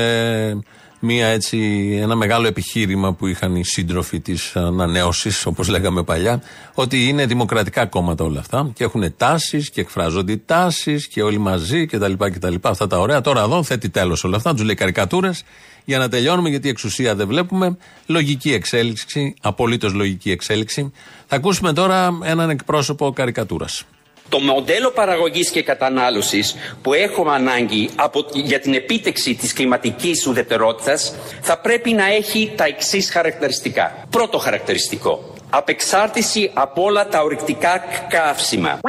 [1.00, 1.58] μια έτσι,
[2.02, 6.42] ένα μεγάλο επιχείρημα που είχαν οι σύντροφοι της ανανέωσης, όπως λέγαμε παλιά,
[6.74, 11.38] ότι είναι δημοκρατικά κόμματα όλα αυτά και έχουν τάσεις και εκφράζονται οι τάσεις και όλοι
[11.38, 12.14] μαζί κτλ.
[12.18, 12.56] κτλ.
[12.62, 13.22] Αυτά τα ωραία.
[13.22, 15.44] Τώρα εδώ θέτει τέλος όλα αυτά, τους λέει καρικατούρες
[15.86, 17.78] για να τελειώνουμε, γιατί εξουσία δεν βλέπουμε.
[18.06, 20.92] Λογική εξέλιξη, απολύτως λογική εξέλιξη.
[21.28, 23.86] Θα ακούσουμε τώρα έναν εκπρόσωπο καρικατούρας.
[24.34, 31.16] Το μοντέλο παραγωγής και κατανάλωσης που έχουμε ανάγκη από, για την επίτευξη της κλιματικής ουδετερότητας
[31.42, 34.06] θα πρέπει να έχει τα εξής χαρακτηριστικά.
[34.10, 35.34] Πρώτο χαρακτηριστικό.
[35.50, 38.80] Απεξάρτηση από όλα τα ορυκτικά καύσιμα.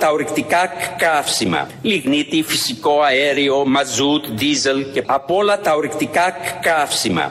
[0.00, 1.68] Τα ορυκτικά καύσιμα.
[1.82, 7.30] Λιγνίτη, φυσικό αέριο, μαζούτ, δίζελ και από όλα τα ορυκτικά καύσιμα.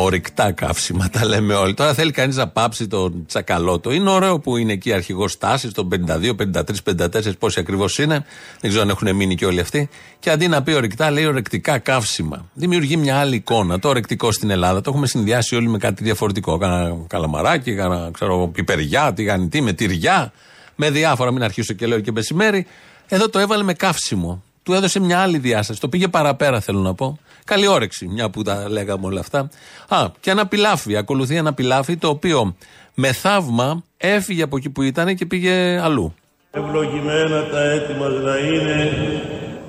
[0.00, 1.74] Ορυκτά καύσιμα, τα λέμε όλοι.
[1.74, 3.92] Τώρα θέλει κανείς να πάψει τον τσακαλώτο.
[3.92, 8.24] Είναι ωραίο που είναι εκεί αρχηγός τάση, τον 52, 53, 54, πόσοι ακριβώς είναι.
[8.60, 9.88] Δεν ξέρω αν έχουν μείνει και όλοι αυτοί.
[10.18, 12.48] Και αντί να πει ορυκτά, λέει ορεκτικά καύσιμα.
[12.54, 13.78] Δημιουργεί μια άλλη εικόνα.
[13.78, 16.58] Το ορεκτικό στην Ελλάδα το έχουμε συνδυάσει όλοι με κάτι διαφορετικό.
[16.58, 20.32] Κάνα καλαμαράκι, κάνα ξέρω, πιπεριά, τηγανιτή, με τυριά,
[20.76, 21.30] με διάφορα.
[21.30, 22.66] Μην αρχίσω και λέω και μεσημέρι.
[23.08, 24.42] Εδώ το έβαλε με καύσιμο.
[24.62, 25.80] του έδωσε μια άλλη διάσταση.
[25.80, 27.18] Το πήγε παραπέρα, θέλω να πω.
[27.48, 29.48] Καλή όρεξη, μια που τα λέγαμε όλα αυτά.
[29.88, 30.96] Α, και ένα πιλάφι.
[30.96, 32.56] Ακολουθεί ένα πιλάφι το οποίο
[32.94, 36.14] με θαύμα έφυγε από εκεί που ήταν και πήγε αλλού.
[36.50, 38.92] Ευλογημένα τα έτη μας να είναι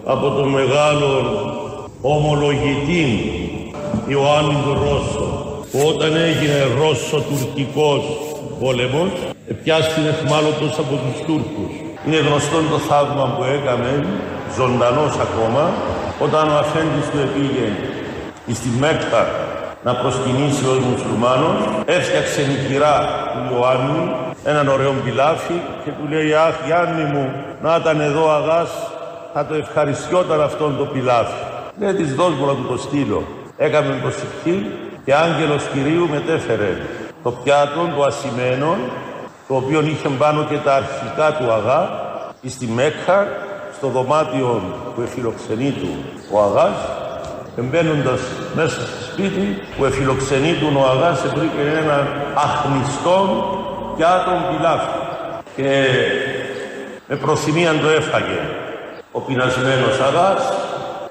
[0.05, 1.09] από τον μεγάλο
[2.01, 3.05] ομολογητή
[4.07, 5.25] Ιωάννης του Ρώσο
[5.71, 8.03] που όταν έγινε Ρώσο-Τουρκικός
[8.59, 9.09] πόλεμος
[9.63, 11.71] πιάστηκε εχμάλωτος από τους Τούρκους.
[12.07, 14.05] Είναι γνωστό το θαύμα που έκαμε,
[14.57, 15.71] ζωντανός ακόμα,
[16.19, 17.67] όταν ο αφέντης του επήγε
[18.53, 19.23] στη Μέκκα
[19.83, 22.95] να προσκυνήσει ως μουσουλμάνος, έφτιαξε νοικηρά
[23.33, 24.11] του Ιωάννη
[24.43, 27.31] έναν ωραίο πιλάφι και του λέει «Αχ Γιάννη μου,
[27.61, 28.71] να ήταν εδώ αγάς,
[29.33, 31.41] θα το ευχαριστιόταν αυτόν το πιλάφι».
[31.79, 33.23] Λέει της δώσ' μου να του το στείλω.
[33.57, 34.65] Έκαμε προσευχή
[35.05, 36.77] και άγγελος Κυρίου μετέφερε
[37.23, 38.77] το πιάτο του ασημένων
[39.47, 41.89] το οποίο είχε πάνω και τα αρχικά του αγά
[42.47, 43.27] στη Μέκχα
[43.79, 44.61] στο δωμάτιο
[44.95, 45.89] που εφιλοξενεί του
[46.31, 46.77] ο αγάς
[47.57, 48.21] εμπαίνοντας
[48.55, 52.07] μέσα στο σπίτι που εφιλοξενεί του ο αγάς βρήκε ένα
[52.45, 53.17] αχνιστό
[53.95, 54.99] πιάτο πιλάφι
[55.55, 55.69] και
[57.07, 58.39] με προθυμία το έφαγε
[59.11, 60.41] ο πεινασμένος αγάς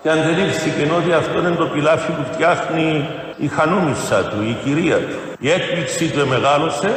[0.03, 5.17] και αντελήφθηκε ότι αυτό είναι το πιλάφι που φτιάχνει η χανούμισσα του, η κυρία του.
[5.39, 6.91] Η έκπληξή του μεγάλωσε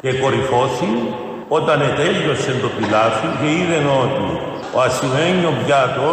[0.00, 0.92] και κορυφώθη
[1.48, 4.41] όταν ετέλειωσε το πιλάφι και είδε ότι
[4.74, 6.08] ο ασημένιο πιάτο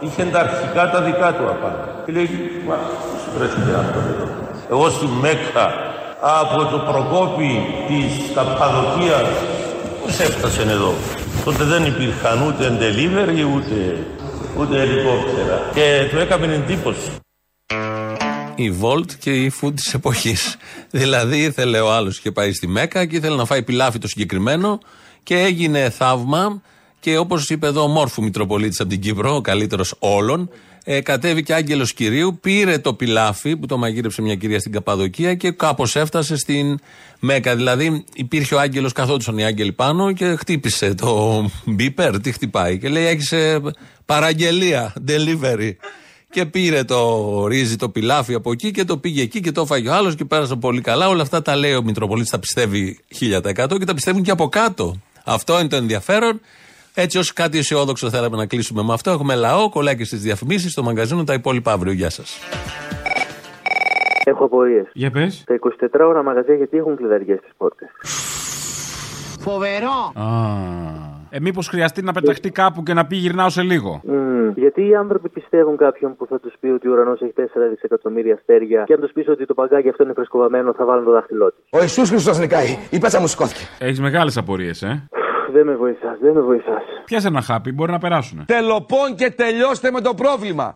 [0.00, 1.84] είχε τα αρχικά τα δικά του απάνω.
[2.04, 2.28] Και λέει,
[2.68, 2.76] μα
[3.22, 4.26] σου βρέθηκε αυτό εδώ;
[4.70, 5.66] Εγώ στη Μέκκα
[6.20, 7.50] από το προκόπι
[7.88, 9.28] της Καππαδοκίας
[10.02, 10.94] πώς έφτασε εδώ;
[11.44, 14.06] Τότε δεν υπήρχαν ούτε delivery ούτε,
[14.58, 15.62] ούτε ελικόπτερα.
[15.74, 17.10] Και του έκαμε εντύπωση
[18.54, 20.56] η Volt και η food της εποχής.
[20.90, 24.78] δηλαδή ήθελε ο άλλος και πάει στη Μέκα και ήθελε να φάει πιλάφι το συγκεκριμένο
[25.22, 26.62] και έγινε θαύμα.
[27.04, 30.50] Και όπως είπε εδώ ο Μόρφου Μητροπολίτης από την Κύπρο, ο καλύτερος όλων,
[30.84, 35.50] ε, κατέβηκε άγγελος κυρίου, πήρε το πιλάφι που το μαγείρεψε μια κυρία στην Καπαδοκία και
[35.50, 36.78] κάπως έφτασε στην
[37.20, 37.56] Μέκα.
[37.56, 42.20] Δηλαδή υπήρχε ο άγγελος, καθόντουσαν οι άγγελοι πάνω και χτύπησε το μπίπερ.
[42.20, 43.60] Τι χτυπάει και λέει: Έχεις ε,
[44.04, 45.72] παραγγελία, delivery.
[46.30, 49.88] Και πήρε το ρύζι, το πιλάφι από εκεί και το πήγε εκεί και το έφαγε
[49.88, 51.08] ο άλλος και πέρασε πολύ καλά.
[51.08, 55.00] Όλα αυτά τα λέει ο Μητροπολίτης, τα πιστεύει 1000% και τα πιστεύουν και από κάτω.
[55.24, 56.40] Αυτό είναι το ενδιαφέρον.
[56.96, 59.10] Έτσι, ω κάτι αισιόδοξο θέλαμε να κλείσουμε με αυτό.
[59.10, 61.92] Έχουμε λαό, κολλάκι στις διαφημίσεις, στο μαγκαζίνο, τα υπόλοιπα αύριο.
[61.92, 62.38] Γεια σας.
[64.24, 64.86] Έχω απορίες.
[64.92, 65.44] Για πες.
[65.46, 67.88] Τα 24 ώρα μαγαζιά γιατί έχουν κλειδαριές στις πόρτες;
[69.40, 70.12] Φοβερό!
[71.30, 74.00] Ε, Μήπως χρειαστεί να πεταχτεί κάπου και να πει γυρνάω σε λίγο.
[74.04, 74.52] Μμμ.
[74.56, 78.34] Γιατί οι άνθρωποι πιστεύουν κάποιον που θα τους πει ότι ο ουρανός έχει 4 δισεκατομμύρια
[78.34, 81.46] αστέρια και αν τους πεις ότι το παγκάκι αυτό είναι φρεσκοβαμένο θα βάλουν το δάχτυλό
[81.52, 81.64] τους.
[81.70, 82.78] Ο Ιησούς Χριστός νικάει.
[82.90, 83.60] Η πέτσα μου σηκώθηκε.
[83.78, 85.08] Έχεις μεγάλες απορίες, ε.
[85.54, 86.82] Δεν με βοηθάς, δεν με βοηθάς.
[87.04, 88.44] Πιάσε ένα χάπι, μπορεί να περάσουν.
[88.46, 90.72] Τελοπών και τελειώστε με το πρόβλημα.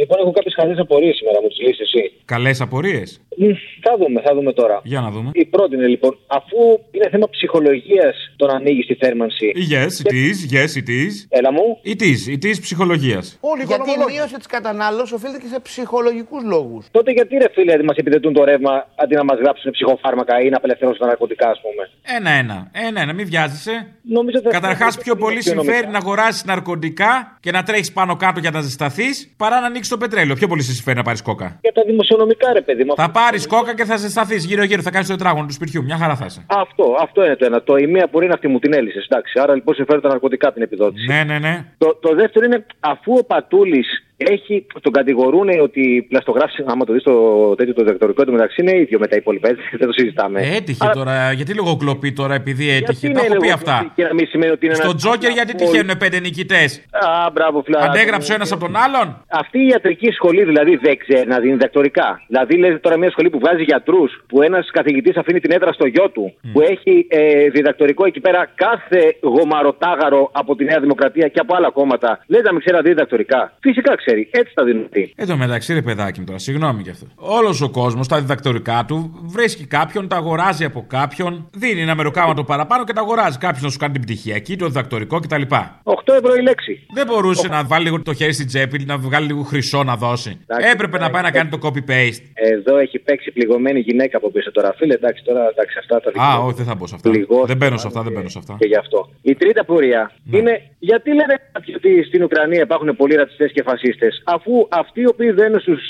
[0.00, 2.02] Λοιπόν, έχω κάποιες καλέ απορίες σήμερα, μου τις λύσει εσύ.
[2.24, 3.20] Καλές απορίες.
[3.36, 3.52] Μμ,
[3.86, 4.80] Θα δούμε, θα δούμε τώρα.
[4.84, 5.30] Για να δούμε.
[5.34, 6.58] Η πρώτη είναι λοιπόν, αφού
[6.90, 9.52] είναι θέμα ψυχολογίας το να ανοίγεις τη θέρμανση.
[9.74, 11.12] Yes, it is, yes, it is.
[11.28, 11.66] Έλα μου.
[11.92, 13.38] It is, it is ψυχολογίας.
[13.40, 16.86] Όλοι γιατί η μείωση τη κατανάλωσης οφείλεται και σε ψυχολογικούς λόγους.
[16.90, 20.56] Τότε γιατί ρε φίλε μας επιδετούν το ρεύμα αντί να μας γράψουν ψυχοφάρμακα ή να
[20.56, 21.82] απελευθερώσουν τα ναρκωτικά, ας πούμε;
[22.16, 22.70] Ένα-ένα.
[22.72, 23.86] Ένα-ένα, μην βιάζεσαι.
[24.02, 28.50] Νομίζω ότι Καταρχάς, πιο πολύ συμφέρει να αγοράσεις ναρκωτικά και να τρέχεις πάνω κάτω για
[28.50, 30.34] να ζεσταθείς παρά να ανοίξεις το πετρέλαιο.
[30.34, 31.58] Πιο πολύ σε συμφέρει να πάρεις κόκα.
[31.60, 32.94] Για τα δημοσιονομικά, ρε παιδί μου.
[32.94, 34.82] Θα πάρεις κόκα και θα ζεσταθεί γύρω-γύρω.
[34.82, 35.82] Θα κάνεις το τετράγωνο του σπιτιού.
[35.82, 36.44] Μια χαρά θα είσαι.
[36.46, 37.62] Αυτό, αυτό είναι το ένα.
[37.62, 39.06] Το η μία μπορεί να αυτή μου την έλυσες.
[39.10, 41.06] Εντάξει, άρα λοιπόν συμφέρει τα ναρκωτικά την επιδότηση.
[41.06, 41.64] Ναι, ναι, ναι.
[41.78, 47.02] Το, το δεύτερο είναι αφού ο Πατούλης έχει, τον κατηγορούν ότι πλαστογράφησε, άμα το δεις
[47.02, 50.40] το τέτοιο το δεκτορικό του μεταξύ είναι ίδιο με τα υπόλοιπα, έτσι, δεν το συζητάμε.
[50.56, 51.32] Έτυχε Άρα, τώρα.
[51.32, 53.92] Γιατί λογοκλοπεί τώρα επειδή έτυχε; γιατί Τα είναι έχω πει λίγο αυτά.
[53.94, 57.30] Και να μην σημαίνει ότι είναι Στο ένας- Τζόκερ γιατί Πολύ- τυχαίνουν πέντε νικητές; Α,
[57.32, 57.78] μπράβο, φιλά.
[57.80, 61.52] Αντέγραψε ο ένας από τον άλλον; Αυτή η ιατρική σχολή δηλαδή δεν ξέρει να δίνει
[61.52, 62.22] διδακτορικά.
[62.26, 65.86] Δηλαδή, λέει τώρα μια σχολή που βγάζει γιατρούς, που ένας καθηγητής αφήνει την έδρα στο
[65.86, 71.40] γιο του, που έχει ε, διδακτορικό εκεί πέρα κάθε γομαροτάγαρο από τη Νέα Δημοκρατία και
[71.40, 72.10] από άλλα κόμματα.
[72.26, 73.52] Λέει να μην ξέρει να δίνει διδακτορικά.
[73.60, 75.12] Φυσικά ξέρει, έτσι θα δίνουν τι.
[75.16, 77.06] Εν τω μεταξύ, ρε παιδάκι μου τώρα, συγγνώμη γι' αυτό.
[77.14, 82.44] Όλος ο κόσμος τα διδακτορικά του βρίσκει κάποιον, τα αγοράζει από κάποιον, δίνει ένα μεροκάματο
[82.44, 83.38] παραπάνω και τα αγοράζει.
[83.38, 85.42] Κάποιος να σου κάνει την πτυχιακή, το διδακτορικό κτλ.
[85.42, 86.86] 8 ευρώ η λέξη.
[86.94, 90.40] Δεν μπορούσε να βάλει λίγο το χέρι στην τσέπη, να βγάλει λίγο χρυσό να δώσει.
[90.72, 92.22] Έπρεπε να πάει να κάνει το copy-paste.
[92.34, 94.94] Εδώ έχει παίξει πληγωμένη γυναίκα από πίσω τώρα, φίλε.
[94.94, 97.10] Εντάξει, τώρα εντάξει, αυτά τα Α, όχι, δεν θα μπω σε αυτά.
[97.46, 98.56] Δεν μπαίνω σε αυτά, δεν μπαίνω σε αυτά.
[98.58, 98.98] Και γι' αυτό.
[99.22, 100.38] Η τρίτη απορία Ναι.
[100.38, 104.30] είναι γιατί λένε κάποιοι ότι στην Ουκρανία υπάρχουν πολλοί ρατσιστές και φασίστες; Ρατσιστέ.
[104.34, 105.82] Αφού αυτοί οι οποίοι δένουν στους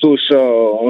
[0.00, 0.22] στους,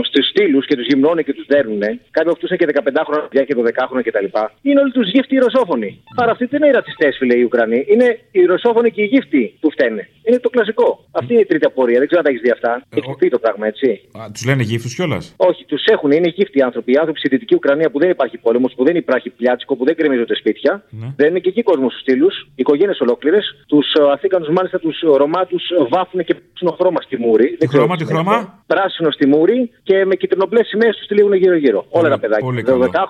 [0.08, 3.28] στους στήλους και τους γυμνώνουν και τους δέρνουν, κάποιοι από αυτούς είναι και 15 χρόνια
[3.28, 4.28] παιδιά και 12 χρόνια κτλ.
[4.62, 5.90] Είναι όλοι τους γύφτοι οι ρωσόφωνοι.
[6.20, 7.80] Άρα αυτοί δεν είναι οι ρατσιστές, φίλε οι Ουκρανοί.
[7.92, 10.08] Είναι οι ρωσόφωνοι και οι γύφτοι που φταίνε.
[10.26, 10.88] Είναι το κλασικό.
[11.10, 11.98] Αυτή είναι η τρίτη απορία.
[11.98, 12.72] Δεν ξέρω αν τα έχεις δει αυτά.
[12.98, 13.88] Έχει πει το πράγμα, έτσι.
[14.32, 16.10] Τους λένε γύφτους κιόλας; Όχι, τους έχουν.
[16.10, 16.92] Είναι γύφτοι οι άνθρωποι.
[16.92, 19.94] Οι άνθρωποι στη Δυτική Ουκρανία που δεν υπάρχει πόλεμος, που δεν υπάρχει πλιάτσικο, που δεν
[19.96, 20.84] κρεμίζονται σπίτια.
[21.16, 22.34] Δεν είναι και εκεί κόσμος στους στήλους.
[22.54, 23.44] Οικογένειες ολόκληρες.
[23.66, 27.56] Τους Αθήκανους μάλιστα τους Ρωμά τους βάφουν και πράσινο χρώμα στη μούρη.
[27.58, 31.86] Τι χρώμα, τι χρώμα; Πράσινο στη μούρη και με κυτρινοπλές σημαίε τους τυλίγουν γύρω-γύρω.
[31.88, 32.48] Όλα τα παιδάκια.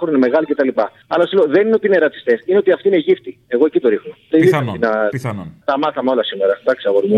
[0.02, 0.68] 12 είναι μεγάλοι κτλ.
[1.06, 3.38] Αλλά σου λέω δεν είναι ότι είναι ρατσιστές, είναι ότι αυτοί είναι γύφτοι.
[3.48, 4.14] Εγώ εκεί το ρίχνω.
[4.28, 4.80] Πιθανόν.
[5.10, 5.62] Πιθανόν.
[5.64, 6.58] Τα μάθαμε όλα σήμερα.
[6.60, 7.16] Εντάξει, αγόρι μου.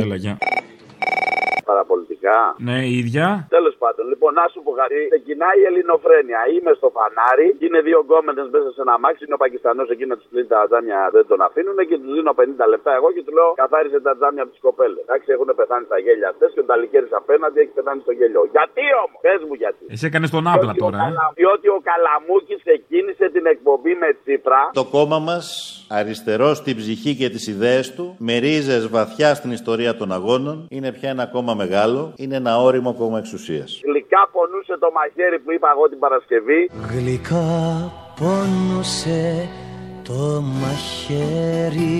[1.72, 1.84] Έλα,
[2.22, 2.30] γεια.
[2.32, 2.38] Παραπολιτικά.
[2.68, 3.26] Ναι, η ίδια.
[3.56, 4.98] Τέλος πάντων, λοιπόν, να σου πω κάτι.
[5.14, 6.40] Ξεκινάει η ελληνοφρένεια.
[6.54, 9.22] Είμαι στο φανάρι, είναι δύο γκόμενες μέσα σε ένα μάξι.
[9.24, 12.32] Είναι ο Πακιστανός εκεί να τους κλείνει τα τζάμια, δεν τον αφήνουν και τους δίνω
[12.40, 15.00] 50 λεπτά εγώ και τους λέω καθάρισε τα τζάμια από τις κοπέλες.
[15.06, 18.42] Εντάξει, έχουν πεθάνει στα γέλια αυτές και ο Ταλικέρη απέναντι έχει πεθάνει στο γέλιο.
[18.56, 19.84] Γιατί όμως, πες μου γιατί.
[19.94, 21.10] Εσύ έκανες τον άπλα τώρα, ε.
[21.40, 24.60] Διότι ο Καλαμούκης ξεκίνησε την εκπομπή με Τσίπρα.
[24.80, 25.44] Το κόμμα μας
[25.92, 30.92] αριστερό στην ψυχή και τις ιδέες του, με ρίζες βαθιά στην ιστορία των αγώνων, είναι
[30.92, 33.80] πια ένα κόμμα μεγάλο, είναι ένα όριμο κόμμα εξουσίας.
[33.84, 36.70] Γλυκά πονούσε το μαχαίρι που είπα εγώ την Παρασκευή.
[36.90, 39.48] Γλυκά πόνωσε
[40.02, 41.92] το μαχαίρι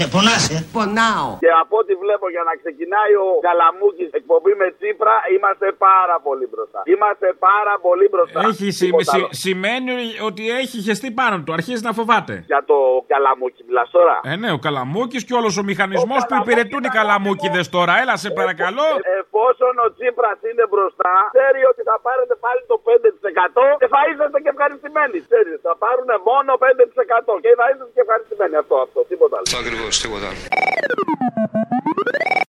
[0.00, 0.56] Και πονάσαι.
[0.76, 6.16] Πονάω Και από ό,τι βλέπω για να ξεκινάει ο Καλαμούκης εκπομπή με Τσίπρα, είμαστε πάρα
[6.26, 6.80] πολύ μπροστά.
[6.94, 8.38] Είμαστε πάρα πολύ μπροστά.
[8.50, 9.92] Έχει σι- σι- σημαίνει
[10.28, 11.52] ότι έχει χεστεί πάνω του.
[11.58, 12.34] Αρχίζει να φοβάται.
[12.52, 12.76] Για το
[13.12, 17.62] Καλαμούκη μιλάς τώρα; Ε, ναι, ο Καλαμούκης και όλος ο μηχανισμός που υπηρετούν οι Καλαμούκιδε
[17.76, 17.92] τώρα.
[18.02, 18.86] Έλα, σε παρακαλώ.
[19.20, 24.38] Εφόσον ο Τσίπρας είναι μπροστά, ξέρει ότι θα πάρετε πάλι το 5% και θα είσαστε
[24.44, 25.16] και ευχαριστημένοι.
[25.28, 28.54] Ξέρεις, θα πάρουν μόνο 5% και θα είσαστε και ευχαριστημένοι.
[28.62, 29.48] Αυτό, αυτό, τίποτα άλλο.
[29.90, 30.30] Deus te.